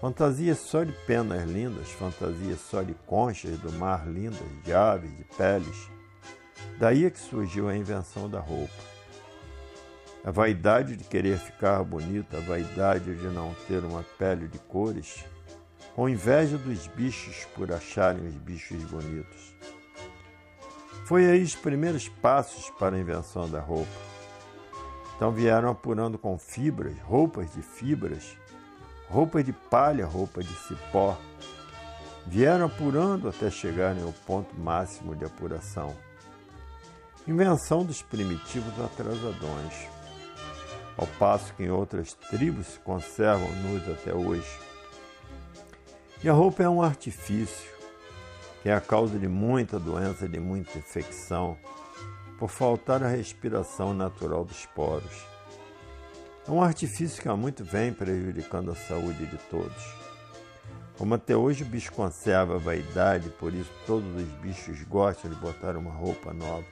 fantasias 0.00 0.58
só 0.58 0.82
de 0.82 0.92
penas 1.06 1.48
lindas, 1.48 1.88
fantasias 1.92 2.58
só 2.58 2.82
de 2.82 2.92
conchas 3.06 3.56
do 3.60 3.70
mar 3.72 4.08
lindas, 4.08 4.42
de 4.64 4.72
aves, 4.72 5.16
de 5.16 5.22
peles. 5.36 5.88
Daí 6.80 7.04
é 7.04 7.10
que 7.10 7.20
surgiu 7.20 7.68
a 7.68 7.76
invenção 7.76 8.28
da 8.28 8.40
roupa. 8.40 8.74
A 10.24 10.32
vaidade 10.32 10.96
de 10.96 11.04
querer 11.04 11.38
ficar 11.38 11.84
bonita, 11.84 12.36
a 12.36 12.40
vaidade 12.40 13.14
de 13.14 13.28
não 13.28 13.54
ter 13.68 13.84
uma 13.84 14.02
pele 14.18 14.48
de 14.48 14.58
cores, 14.58 15.24
com 15.94 16.08
inveja 16.08 16.58
dos 16.58 16.88
bichos 16.88 17.46
por 17.54 17.72
acharem 17.72 18.26
os 18.26 18.34
bichos 18.34 18.82
bonitos. 18.84 19.54
Foi 21.04 21.26
aí 21.26 21.42
os 21.42 21.56
primeiros 21.56 22.08
passos 22.08 22.70
para 22.78 22.96
a 22.96 23.00
invenção 23.00 23.48
da 23.48 23.60
roupa. 23.60 23.90
Então 25.16 25.32
vieram 25.32 25.68
apurando 25.68 26.16
com 26.16 26.38
fibras, 26.38 26.98
roupas 27.00 27.52
de 27.52 27.60
fibras, 27.60 28.36
roupas 29.08 29.44
de 29.44 29.52
palha, 29.52 30.06
roupa 30.06 30.42
de 30.42 30.54
cipó. 30.54 31.18
Vieram 32.26 32.66
apurando 32.66 33.28
até 33.28 33.50
chegarem 33.50 34.02
ao 34.02 34.12
ponto 34.12 34.54
máximo 34.58 35.14
de 35.14 35.24
apuração. 35.24 35.94
Invenção 37.26 37.84
dos 37.84 38.00
primitivos 38.00 38.72
atrasadões, 38.80 39.74
ao 40.96 41.06
passo 41.18 41.52
que 41.54 41.64
em 41.64 41.70
outras 41.70 42.14
tribos 42.14 42.66
se 42.66 42.78
conservam 42.78 43.50
nus 43.56 43.88
até 43.88 44.14
hoje. 44.14 44.58
E 46.22 46.28
a 46.28 46.32
roupa 46.32 46.62
é 46.62 46.68
um 46.68 46.82
artifício, 46.82 47.68
que 48.62 48.68
é 48.68 48.74
a 48.74 48.80
causa 48.80 49.18
de 49.18 49.28
muita 49.28 49.78
doença, 49.78 50.28
de 50.28 50.38
muita 50.38 50.78
infecção, 50.78 51.56
por 52.38 52.48
faltar 52.48 53.02
a 53.02 53.08
respiração 53.08 53.94
natural 53.94 54.44
dos 54.44 54.66
poros. 54.66 55.26
É 56.46 56.50
um 56.50 56.62
artifício 56.62 57.22
que 57.22 57.28
há 57.28 57.36
muito 57.36 57.64
vem 57.64 57.92
prejudicando 57.92 58.70
a 58.70 58.74
saúde 58.74 59.26
de 59.26 59.36
todos. 59.50 60.00
Como 60.96 61.14
até 61.14 61.36
hoje 61.36 61.62
o 61.62 61.66
bicho 61.66 61.92
conserva 61.92 62.56
a 62.56 62.58
vaidade, 62.58 63.30
por 63.30 63.54
isso 63.54 63.70
todos 63.86 64.06
os 64.16 64.28
bichos 64.40 64.82
gostam 64.82 65.30
de 65.30 65.36
botar 65.36 65.76
uma 65.76 65.90
roupa 65.90 66.32
nova. 66.32 66.66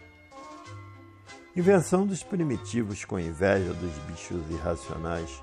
Invenção 1.57 2.07
dos 2.07 2.23
primitivos 2.23 3.05
com 3.05 3.19
inveja 3.19 3.73
dos 3.73 3.93
bichos 4.07 4.51
irracionais, 4.51 5.43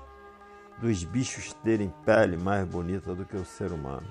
dos 0.80 1.02
bichos 1.02 1.52
terem 1.64 1.92
pele 2.04 2.36
mais 2.36 2.66
bonita 2.66 3.14
do 3.14 3.24
que 3.24 3.36
o 3.36 3.44
ser 3.44 3.72
humano. 3.72 4.06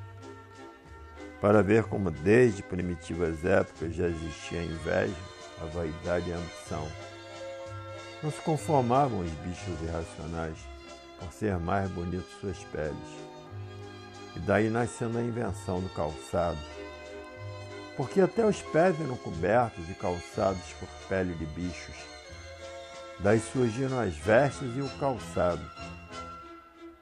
Para 1.46 1.62
ver 1.62 1.84
como 1.84 2.10
desde 2.10 2.64
primitivas 2.64 3.46
épocas 3.46 3.94
já 3.94 4.08
existia 4.08 4.64
inveja, 4.64 5.14
a 5.62 5.66
vaidade 5.66 6.28
e 6.28 6.34
a 6.34 6.38
ambição. 6.38 6.88
Não 8.24 8.32
se 8.32 8.42
conformavam 8.42 9.20
os 9.20 9.30
bichos 9.30 9.80
irracionais 9.84 10.58
por 11.20 11.32
ser 11.32 11.60
mais 11.60 11.88
bonitos 11.92 12.32
suas 12.42 12.58
peles. 12.72 12.98
E 14.36 14.40
daí 14.40 14.72
nascendo 14.72 15.20
a 15.20 15.22
invenção 15.22 15.82
do 15.82 15.90
calçado. 15.90 16.58
Porque 17.96 18.22
até 18.22 18.44
os 18.44 18.64
pés 18.64 19.00
eram 19.00 19.16
cobertos 19.16 19.88
e 19.88 19.94
calçados 19.94 20.74
por 20.80 20.90
pele 21.08 21.36
de 21.36 21.46
bichos. 21.46 21.96
Daí 23.20 23.40
surgiram 23.40 24.00
as 24.00 24.16
vestes 24.16 24.76
e 24.76 24.82
o 24.82 24.90
calçado. 24.98 25.62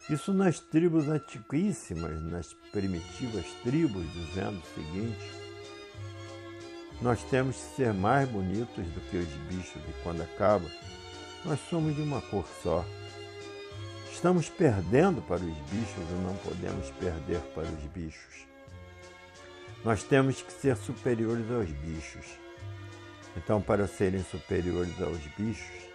Isso 0.10 0.34
nas 0.34 0.60
tribos 0.60 1.08
antiquíssimas, 1.08 2.22
nas 2.24 2.54
primitivas 2.72 3.46
tribos, 3.64 4.06
dizendo 4.12 4.60
o 4.60 4.76
seguinte: 4.76 5.32
nós 7.02 7.24
temos 7.24 7.56
que 7.56 7.76
ser 7.76 7.94
mais 7.94 8.28
bonitos 8.28 8.86
do 8.88 9.02
que 9.10 9.18
os 9.18 9.28
bichos 9.50 9.82
e 9.88 10.04
quando 10.04 10.22
acaba, 10.22 10.66
nós 11.46 11.60
somos 11.70 11.96
de 11.96 12.02
uma 12.02 12.22
cor 12.22 12.46
só. 12.62 12.86
Estamos 14.12 14.50
perdendo 14.50 15.22
para 15.22 15.42
os 15.42 15.58
bichos 15.70 16.10
e 16.10 16.24
não 16.26 16.36
podemos 16.38 16.90
perder 16.92 17.40
para 17.54 17.64
os 17.64 17.84
bichos. 17.94 18.48
Nós 19.84 20.04
temos 20.04 20.42
que 20.42 20.52
ser 20.54 20.78
superiores 20.78 21.50
aos 21.52 21.70
bichos. 21.70 22.26
Então, 23.36 23.62
para 23.62 23.88
serem 23.88 24.24
superiores 24.24 25.02
aos 25.02 25.20
bichos, 25.38 25.93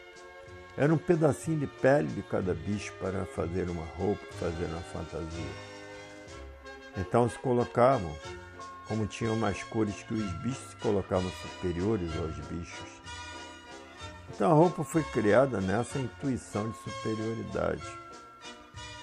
era 0.79 0.95
um 0.95 0.99
pedacinho 0.99 1.59
de 1.59 1.67
pele 1.67 2.07
de 2.07 2.23
cada 2.23 2.55
bicho 2.55 2.93
para 3.01 3.25
fazer 3.27 3.69
uma 3.69 3.85
roupa, 3.97 4.25
fazer 4.38 4.64
uma 4.67 4.81
fantasia. 4.81 5.51
Então 6.97 7.29
se 7.29 7.37
colocavam 7.41 8.14
como 8.87 9.05
tinham 9.05 9.35
mais 9.35 9.61
cores 9.64 9.97
que 10.05 10.14
os 10.14 10.33
bichos, 10.38 10.71
se 10.71 10.77
colocavam 10.77 11.29
superiores 11.43 12.17
aos 12.17 12.37
bichos. 12.47 12.88
Então 14.33 14.53
a 14.53 14.55
roupa 14.55 14.85
foi 14.85 15.03
criada 15.03 15.61
nessa 15.61 15.99
intuição 15.99 16.71
de 16.71 16.79
superioridade. 16.79 17.83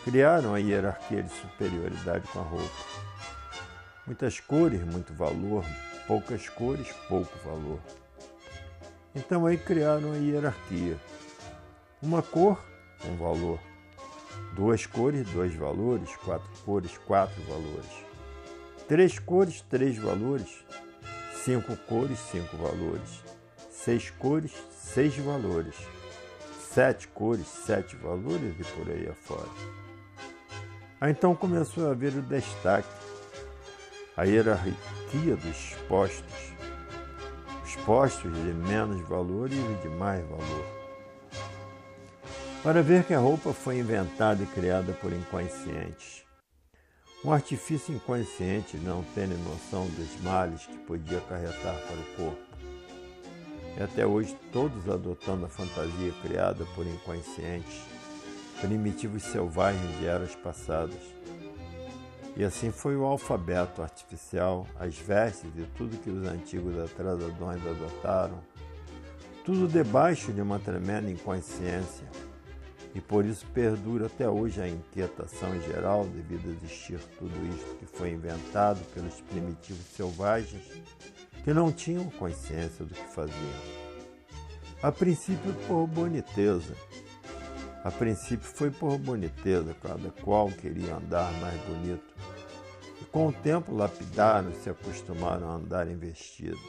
Criaram 0.06 0.56
a 0.56 0.60
hierarquia 0.60 1.24
de 1.24 1.34
superioridade 1.34 2.26
com 2.30 2.40
a 2.40 2.44
roupa. 2.44 2.86
Muitas 4.08 4.40
cores, 4.40 4.82
muito 4.86 5.14
valor, 5.14 5.66
poucas 6.08 6.48
cores, 6.48 6.88
pouco 7.10 7.38
valor. 7.44 7.80
Então 9.14 9.46
aí 9.46 9.58
criaram 9.58 10.14
a 10.14 10.16
hierarquia. 10.16 10.98
Uma 12.06 12.22
cor, 12.22 12.64
um 13.04 13.16
valor. 13.16 13.60
Duas 14.54 14.86
cores, 14.86 15.28
dois 15.32 15.56
valores. 15.56 16.16
Quatro 16.18 16.48
cores, 16.64 16.96
quatro 17.00 17.42
valores. 17.46 18.06
Três 18.88 19.18
cores, 19.18 19.62
três 19.62 19.98
valores. 19.98 20.64
Cinco 21.44 21.76
cores, 21.76 22.20
cinco 22.20 22.58
valores. 22.58 23.24
Seis 23.72 24.12
cores, 24.12 24.54
seis 24.70 25.18
valores. 25.18 25.74
Sete 26.60 27.08
cores, 27.08 27.48
sete 27.48 27.96
valores 27.96 28.54
e 28.60 28.64
por 28.64 28.88
aí 28.88 29.10
afora. 29.10 29.50
Aí 31.02 31.10
então 31.10 31.34
começou 31.34 31.88
a 31.88 31.92
haver 31.92 32.14
o 32.14 32.22
destaque, 32.22 32.88
a 34.16 34.26
hierarquia 34.26 35.36
dos 35.38 35.74
postos, 35.88 36.54
os 37.64 37.76
postos 37.78 38.32
de 38.32 38.54
menos 38.54 39.02
valor 39.10 39.52
e 39.52 39.76
de 39.82 39.90
mais 39.90 40.24
valor. 40.28 40.85
Para 42.66 42.82
ver 42.82 43.04
que 43.04 43.14
a 43.14 43.20
roupa 43.20 43.54
foi 43.54 43.78
inventada 43.78 44.42
e 44.42 44.48
criada 44.48 44.92
por 44.94 45.14
inconscientes. 45.14 46.24
Um 47.24 47.32
artifício 47.32 47.94
inconsciente 47.94 48.76
não 48.78 49.06
tendo 49.14 49.38
noção 49.48 49.86
dos 49.90 50.20
males 50.24 50.66
que 50.66 50.76
podia 50.80 51.20
acarretar 51.20 51.76
para 51.76 51.96
o 51.96 52.16
corpo. 52.16 52.58
E 53.78 53.84
até 53.84 54.04
hoje 54.04 54.36
todos 54.52 54.90
adotando 54.90 55.46
a 55.46 55.48
fantasia 55.48 56.12
criada 56.24 56.66
por 56.74 56.88
inconscientes 56.88 57.84
primitivos 58.60 59.22
selvagens 59.22 60.00
de 60.00 60.08
eras 60.08 60.34
passadas. 60.34 61.04
E 62.36 62.44
assim 62.44 62.72
foi 62.72 62.98
o 62.98 63.06
alfabeto 63.06 63.84
artificial, 63.84 64.66
as 64.80 64.98
vestes 64.98 65.52
e 65.56 65.68
tudo 65.78 66.00
que 66.00 66.10
os 66.10 66.28
antigos 66.28 66.80
atrasadões 66.80 67.62
adotaram, 67.64 68.40
tudo 69.46 69.68
debaixo 69.68 70.34
de 70.34 70.42
uma 70.42 70.58
tremenda 70.58 71.12
inconsciência, 71.12 72.08
e 72.96 73.02
por 73.02 73.26
isso 73.26 73.46
perdura 73.54 74.06
até 74.06 74.28
hoje 74.28 74.62
a 74.62 74.70
inquietação 74.70 75.62
geral 75.62 76.06
devido 76.06 76.50
a 76.50 76.54
existir 76.54 76.98
tudo 77.20 77.36
isto 77.54 77.76
que 77.76 77.86
foi 77.86 78.12
inventado 78.12 78.80
pelos 78.94 79.20
primitivos 79.22 79.86
selvagens 79.88 80.64
que 81.44 81.54
não 81.54 81.72
tinham 81.72 82.10
consciência 82.12 82.86
do 82.86 82.94
que 82.94 83.14
faziam. 83.14 83.36
A 84.82 84.92
princípio 84.92 85.54
por 85.68 85.86
boniteza, 85.88 86.74
a 87.84 87.92
princípio 87.92 88.48
foi 88.48 88.72
por 88.72 88.98
boniteza, 88.98 89.76
cada 89.80 90.10
qual 90.24 90.48
queria 90.50 90.96
andar 90.96 91.32
mais 91.34 91.62
bonito. 91.66 92.16
E 93.00 93.06
com 93.06 93.28
o 93.28 93.34
tempo 93.34 93.76
lapidaram 93.76 94.50
e 94.50 94.56
se 94.56 94.70
acostumaram 94.70 95.50
a 95.50 95.56
andar 95.56 95.88
em 95.88 95.96
vestidos. 95.96 96.60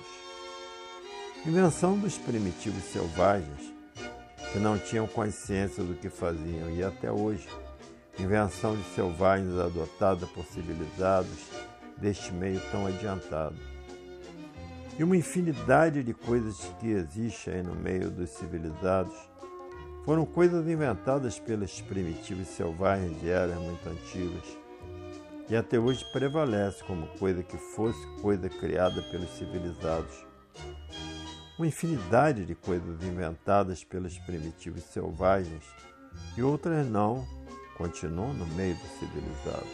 Invenção 1.46 1.96
dos 1.98 2.18
primitivos 2.18 2.82
selvagens, 2.84 3.75
que 4.52 4.58
não 4.58 4.78
tinham 4.78 5.06
consciência 5.06 5.82
do 5.82 5.94
que 5.94 6.08
faziam, 6.08 6.70
e 6.70 6.82
até 6.82 7.10
hoje, 7.10 7.48
invenção 8.18 8.76
de 8.76 8.82
selvagens 8.94 9.58
adotada 9.58 10.26
por 10.26 10.44
civilizados 10.44 11.50
deste 11.96 12.32
meio 12.32 12.60
tão 12.70 12.86
adiantado. 12.86 13.56
E 14.98 15.04
uma 15.04 15.16
infinidade 15.16 16.02
de 16.02 16.14
coisas 16.14 16.56
que 16.80 16.88
existe 16.88 17.50
aí 17.50 17.62
no 17.62 17.74
meio 17.74 18.10
dos 18.10 18.30
civilizados 18.30 19.14
foram 20.04 20.24
coisas 20.24 20.66
inventadas 20.68 21.38
pelos 21.38 21.80
primitivos 21.82 22.48
selvagens 22.48 23.20
de 23.20 23.28
eras 23.28 23.58
muito 23.58 23.86
antigas 23.88 24.66
e 25.48 25.56
até 25.56 25.78
hoje 25.78 26.04
prevalece 26.12 26.82
como 26.84 27.06
coisa 27.18 27.42
que 27.42 27.56
fosse 27.56 28.04
coisa 28.20 28.48
criada 28.48 29.00
pelos 29.02 29.30
civilizados. 29.30 30.26
Uma 31.58 31.66
infinidade 31.66 32.44
de 32.44 32.54
coisas 32.54 33.02
inventadas 33.02 33.82
pelos 33.82 34.18
primitivos 34.18 34.82
selvagens 34.84 35.64
e 36.36 36.42
outras 36.42 36.86
não 36.86 37.26
continuam 37.78 38.34
no 38.34 38.46
meio 38.48 38.74
do 38.74 38.86
civilizado. 38.98 39.66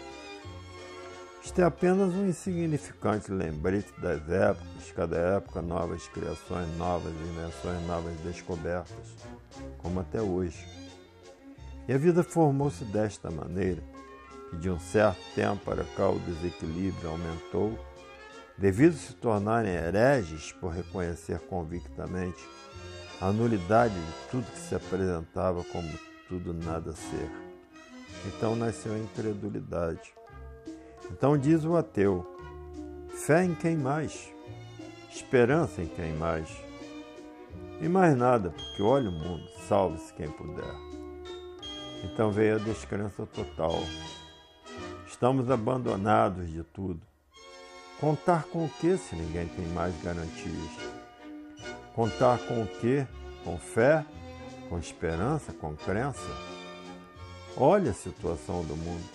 Isto 1.42 1.60
é 1.60 1.64
apenas 1.64 2.14
um 2.14 2.28
insignificante 2.28 3.32
lembrete 3.32 3.92
das 4.00 4.28
épocas, 4.30 4.92
cada 4.94 5.16
época 5.16 5.60
novas 5.60 6.06
criações, 6.06 6.68
novas 6.78 7.12
invenções, 7.14 7.84
novas 7.84 8.16
descobertas 8.20 9.16
como 9.78 9.98
até 9.98 10.22
hoje. 10.22 10.64
E 11.88 11.92
a 11.92 11.98
vida 11.98 12.22
formou-se 12.22 12.84
desta 12.84 13.28
maneira, 13.28 13.82
que 14.50 14.56
de 14.56 14.70
um 14.70 14.78
certo 14.78 15.20
tempo 15.34 15.64
para 15.64 15.82
cá 15.96 16.08
o 16.08 16.20
desequilíbrio 16.20 17.10
aumentou, 17.10 17.76
devido 18.58 18.94
se 18.94 19.14
tornarem 19.14 19.72
hereges 19.72 20.52
por 20.52 20.72
reconhecer 20.72 21.38
convictamente 21.40 22.42
a 23.20 23.30
nulidade 23.32 23.94
de 23.94 24.30
tudo 24.30 24.50
que 24.50 24.58
se 24.58 24.74
apresentava 24.74 25.62
como 25.64 25.88
tudo 26.28 26.52
nada 26.52 26.92
ser. 26.92 27.30
Então 28.26 28.56
nasceu 28.56 28.94
a 28.94 28.98
incredulidade. 28.98 30.12
Então 31.10 31.38
diz 31.38 31.64
o 31.64 31.76
ateu: 31.76 32.26
fé 33.26 33.44
em 33.44 33.54
quem 33.54 33.76
mais? 33.76 34.32
Esperança 35.10 35.82
em 35.82 35.86
quem 35.86 36.12
mais? 36.14 36.48
E 37.80 37.88
mais 37.88 38.16
nada, 38.16 38.50
porque 38.50 38.82
olha 38.82 39.10
o 39.10 39.12
mundo, 39.12 39.44
salve-se 39.68 40.12
quem 40.14 40.30
puder. 40.30 40.74
Então 42.04 42.30
veio 42.30 42.56
a 42.56 42.58
descrença 42.58 43.26
total. 43.26 43.78
Estamos 45.06 45.50
abandonados 45.50 46.50
de 46.50 46.62
tudo. 46.64 47.11
Contar 48.02 48.46
com 48.46 48.64
o 48.64 48.68
que 48.68 48.96
se 48.96 49.14
ninguém 49.14 49.46
tem 49.46 49.64
mais 49.68 49.94
garantias? 50.02 50.72
Contar 51.94 52.36
com 52.48 52.64
o 52.64 52.66
que? 52.66 53.06
Com 53.44 53.56
fé? 53.56 54.04
Com 54.68 54.76
esperança? 54.76 55.52
Com 55.52 55.76
crença? 55.76 56.18
Olha 57.56 57.92
a 57.92 57.94
situação 57.94 58.64
do 58.64 58.74
mundo. 58.74 59.08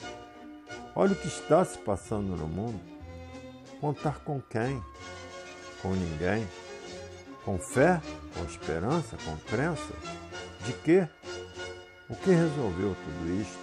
Olha 0.95 1.11
o 1.11 1.15
que 1.17 1.27
está 1.27 1.65
se 1.65 1.77
passando 1.79 2.37
no 2.37 2.47
mundo. 2.47 2.79
Contar 3.81 4.19
com 4.19 4.39
quem? 4.39 4.81
Com 5.81 5.91
ninguém. 5.91 6.47
Com 7.43 7.57
fé? 7.57 8.01
Com 8.37 8.45
esperança? 8.45 9.17
Com 9.25 9.35
crença? 9.53 9.93
De 10.65 10.71
quê? 10.71 11.09
O 12.09 12.15
que 12.15 12.29
resolveu 12.29 12.95
tudo 12.95 13.41
isto? 13.41 13.59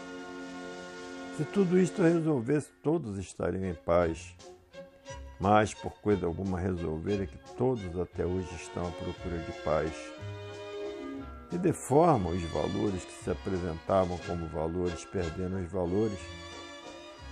Se 1.39 1.45
tudo 1.47 1.81
isto 1.81 2.03
resolvesse, 2.03 2.69
todos 2.83 3.17
estariam 3.17 3.65
em 3.65 3.75
paz. 3.75 4.37
Mas, 5.45 5.75
por 5.75 5.93
coisa 6.01 6.25
alguma 6.25 6.59
resolver, 6.59 7.23
é 7.23 7.27
que 7.27 7.37
todos 7.55 8.01
até 8.01 8.25
hoje 8.25 8.49
estão 8.55 8.89
à 8.89 8.91
procura 8.91 9.37
de 9.37 9.53
paz. 9.63 9.93
E 11.53 11.59
deformam 11.59 12.33
os 12.33 12.43
valores 12.45 13.05
que 13.05 13.13
se 13.13 13.31
apresentavam 13.31 14.17
como 14.27 14.47
valores, 14.47 15.05
perdendo 15.05 15.59
os 15.59 15.71
valores, 15.71 16.19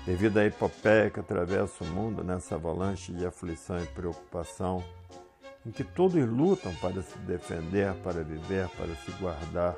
devido 0.04 0.36
à 0.36 0.44
epopeia 0.44 1.08
que 1.08 1.20
atravessa 1.20 1.84
o 1.84 1.86
mundo 1.86 2.22
nessa 2.22 2.56
avalanche 2.56 3.14
de 3.14 3.24
aflição 3.24 3.82
e 3.82 3.86
preocupação 3.86 4.84
em 5.64 5.70
que 5.70 5.82
todos 5.82 6.22
lutam 6.22 6.74
para 6.82 7.00
se 7.00 7.16
defender, 7.20 7.94
para 8.02 8.22
viver, 8.22 8.68
para 8.76 8.94
se 8.94 9.10
guardar, 9.12 9.74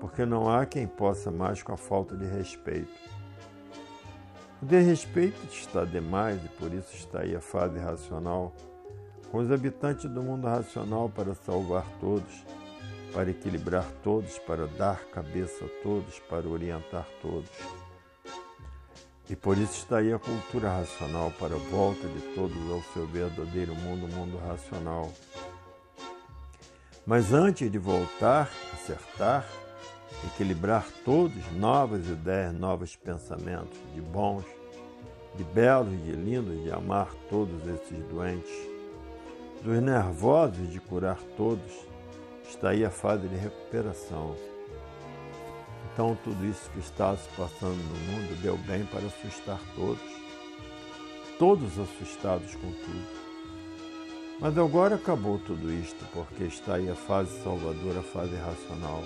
porque 0.00 0.24
não 0.24 0.48
há 0.48 0.64
quem 0.64 0.86
possa 0.86 1.30
mais 1.30 1.62
com 1.62 1.74
a 1.74 1.76
falta 1.76 2.16
de 2.16 2.24
respeito. 2.24 3.21
O 4.62 4.64
desrespeito 4.64 5.44
está 5.52 5.84
demais 5.84 6.42
e 6.44 6.48
por 6.50 6.72
isso 6.72 6.94
está 6.94 7.22
aí 7.22 7.34
a 7.34 7.40
fase 7.40 7.80
racional, 7.80 8.54
com 9.28 9.38
os 9.38 9.50
habitantes 9.50 10.08
do 10.08 10.22
mundo 10.22 10.46
racional 10.46 11.08
para 11.08 11.34
salvar 11.34 11.84
todos, 11.98 12.44
para 13.12 13.28
equilibrar 13.28 13.84
todos, 14.04 14.38
para 14.38 14.68
dar 14.68 15.00
cabeça 15.06 15.64
a 15.64 15.82
todos, 15.82 16.20
para 16.20 16.48
orientar 16.48 17.04
todos. 17.20 17.50
E 19.28 19.34
por 19.34 19.58
isso 19.58 19.78
está 19.78 19.96
aí 19.98 20.12
a 20.12 20.18
cultura 20.20 20.68
racional 20.68 21.32
para 21.40 21.56
a 21.56 21.58
volta 21.58 22.06
de 22.06 22.20
todos 22.32 22.70
ao 22.70 22.82
seu 22.94 23.04
verdadeiro 23.08 23.74
mundo, 23.74 24.06
o 24.06 24.14
mundo 24.14 24.38
racional. 24.46 25.12
Mas 27.04 27.32
antes 27.32 27.68
de 27.68 27.78
voltar, 27.78 28.48
acertar, 28.72 29.44
equilibrar 30.26 30.86
todos, 31.04 31.44
novas 31.52 32.08
ideias, 32.08 32.52
novos 32.54 32.96
pensamentos, 32.96 33.78
de 33.94 34.00
bons, 34.00 34.44
de 35.36 35.44
belos, 35.44 35.90
de 36.04 36.12
lindos, 36.12 36.62
de 36.62 36.70
amar 36.70 37.08
todos 37.28 37.66
esses 37.66 37.98
doentes, 38.06 38.52
dos 39.62 39.80
nervosos 39.80 40.70
de 40.70 40.80
curar 40.80 41.18
todos, 41.36 41.72
está 42.48 42.70
aí 42.70 42.84
a 42.84 42.90
fase 42.90 43.28
de 43.28 43.36
recuperação. 43.36 44.36
Então, 45.92 46.16
tudo 46.24 46.44
isso 46.46 46.70
que 46.70 46.78
está 46.78 47.16
se 47.16 47.28
passando 47.30 47.76
no 47.76 48.12
mundo 48.12 48.40
deu 48.42 48.56
bem 48.56 48.84
para 48.86 49.06
assustar 49.06 49.60
todos, 49.74 50.00
todos 51.38 51.78
assustados 51.78 52.54
com 52.54 52.72
tudo. 52.72 53.22
Mas 54.40 54.58
agora 54.58 54.96
acabou 54.96 55.38
tudo 55.38 55.72
isto, 55.72 56.04
porque 56.12 56.44
está 56.44 56.74
aí 56.74 56.90
a 56.90 56.94
fase 56.94 57.30
salvadora, 57.42 58.00
a 58.00 58.02
fase 58.02 58.34
racional, 58.36 59.02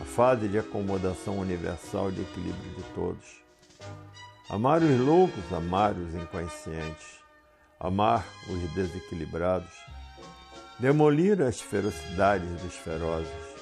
a 0.00 0.04
fase 0.04 0.48
de 0.48 0.58
acomodação 0.58 1.38
universal 1.38 2.10
de 2.10 2.20
equilíbrio 2.20 2.74
de 2.76 2.82
todos. 2.94 3.46
Amar 4.48 4.82
os 4.82 5.00
loucos, 5.00 5.52
amar 5.52 5.92
os 5.92 6.14
inconscientes, 6.14 7.20
amar 7.80 8.24
os 8.48 8.74
desequilibrados, 8.74 9.72
demolir 10.78 11.42
as 11.42 11.60
ferocidades 11.60 12.48
dos 12.62 12.74
ferozes. 12.74 13.56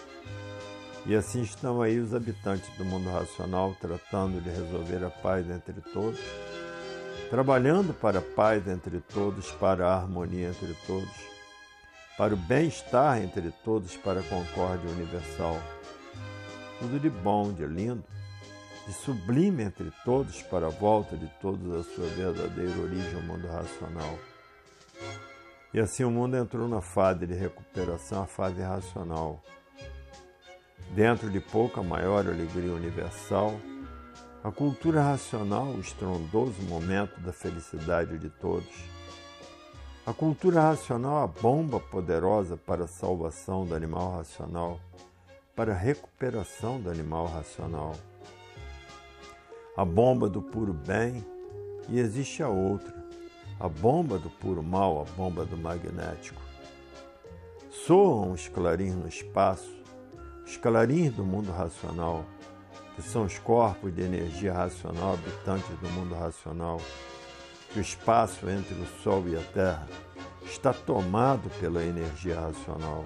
E 1.07 1.15
assim 1.15 1.43
estão 1.43 1.83
aí 1.83 1.99
os 1.99 2.15
habitantes 2.15 2.69
do 2.77 2.85
mundo 2.85 3.11
racional 3.11 3.77
tratando 3.81 4.43
de 4.43 4.51
resolver 4.51 5.05
a 5.05 5.11
paz 5.11 5.49
entre 5.49 5.81
todos, 5.93 6.21
trabalhando 7.31 7.93
para 7.95 8.19
a 8.19 8.23
paz 8.23 8.67
entre 8.67 9.01
todos, 9.01 9.51
para 9.53 9.87
a 9.87 9.97
harmonia 9.97 10.49
entre 10.49 10.75
todos, 10.87 11.35
para 12.17 12.35
o 12.35 12.37
bem-estar 12.37 13.23
entre 13.23 13.51
todos, 13.65 13.97
para 13.97 14.21
a 14.21 14.23
concórdia 14.23 14.91
universal. 14.91 15.59
Tudo 16.79 16.99
de 16.99 17.09
bom, 17.09 17.53
de 17.53 17.67
lindo, 17.67 18.05
de 18.87 18.93
sublime 18.93 19.63
entre 19.63 19.91
todos 20.05 20.43
para 20.43 20.67
a 20.67 20.71
volta 20.71 21.17
de 21.17 21.27
todos 21.41 21.75
à 21.75 21.83
sua 21.95 22.07
verdadeira 22.09 22.79
origem, 22.81 23.17
o 23.17 23.23
mundo 23.23 23.47
racional. 23.47 24.19
E 25.73 25.81
assim 25.81 26.05
o 26.05 26.11
mundo 26.11 26.37
entrou 26.37 26.69
na 26.69 26.81
fase 26.81 27.27
de 27.27 27.35
recuperação, 27.35 28.23
a 28.23 28.27
fase 28.27 28.61
racional. 28.61 29.43
Dentro 30.95 31.31
de 31.31 31.41
pouca 31.41 31.83
maior 31.83 32.27
alegria 32.27 32.73
universal, 32.73 33.55
a 34.45 34.53
cultura 34.53 35.03
racional, 35.03 35.67
o 35.69 35.81
estrondoso 35.81 36.61
momento 36.65 37.19
da 37.21 37.33
felicidade 37.33 38.19
de 38.19 38.29
todos. 38.29 38.85
A 40.07 40.13
cultura 40.13 40.61
racional, 40.61 41.25
a 41.25 41.27
bomba 41.27 41.81
poderosa 41.81 42.57
para 42.57 42.85
a 42.85 42.89
salvação 42.89 43.65
do 43.65 43.75
animal 43.75 44.19
racional, 44.19 44.79
para 45.55 45.73
a 45.73 45.77
recuperação 45.77 46.81
do 46.81 46.91
animal 46.91 47.27
racional 47.27 47.95
a 49.77 49.85
bomba 49.85 50.29
do 50.29 50.41
puro 50.41 50.73
bem 50.73 51.25
e 51.89 51.99
existe 51.99 52.45
a 52.45 52.49
outra, 52.49 52.95
a 53.59 53.69
bomba 53.69 54.19
do 54.19 54.31
puro 54.31 54.63
mal, 54.63 55.01
a 55.01 55.17
bomba 55.17 55.45
do 55.45 55.57
magnético. 55.57 56.41
Soam 57.71 58.31
os 58.31 58.47
clarins 58.47 58.95
no 58.95 59.09
espaço, 59.09 59.75
os 60.47 60.57
clarins 60.57 61.13
do 61.13 61.25
mundo 61.25 61.51
racional, 61.51 62.25
que 62.95 63.03
são 63.03 63.25
os 63.25 63.37
corpos 63.41 63.93
de 63.93 64.03
energia 64.03 64.53
racional 64.53 65.15
habitantes 65.15 65.77
do 65.81 65.91
mundo 65.91 66.15
racional, 66.15 66.81
que 67.73 67.81
o 67.81 67.83
espaço 67.83 68.49
entre 68.49 68.75
o 68.75 68.87
Sol 69.03 69.25
e 69.27 69.37
a 69.37 69.43
Terra 69.53 69.89
está 70.45 70.73
tomado 70.73 71.51
pela 71.59 71.83
energia 71.83 72.39
racional. 72.39 73.03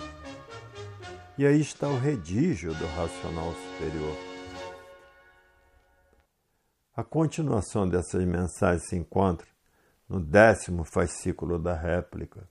E 1.39 1.47
aí 1.47 1.61
está 1.61 1.89
o 1.89 1.99
redígio 1.99 2.75
do 2.75 2.87
racional 2.89 3.55
superior 3.55 4.29
a 6.99 7.05
continuação 7.05 7.89
dessas 7.89 8.25
mensagens 8.25 8.89
se 8.89 8.97
encontra 8.97 9.47
no 10.09 10.19
décimo 10.19 10.83
fascículo 10.83 11.57
da 11.57 11.73
réplica. 11.73 12.51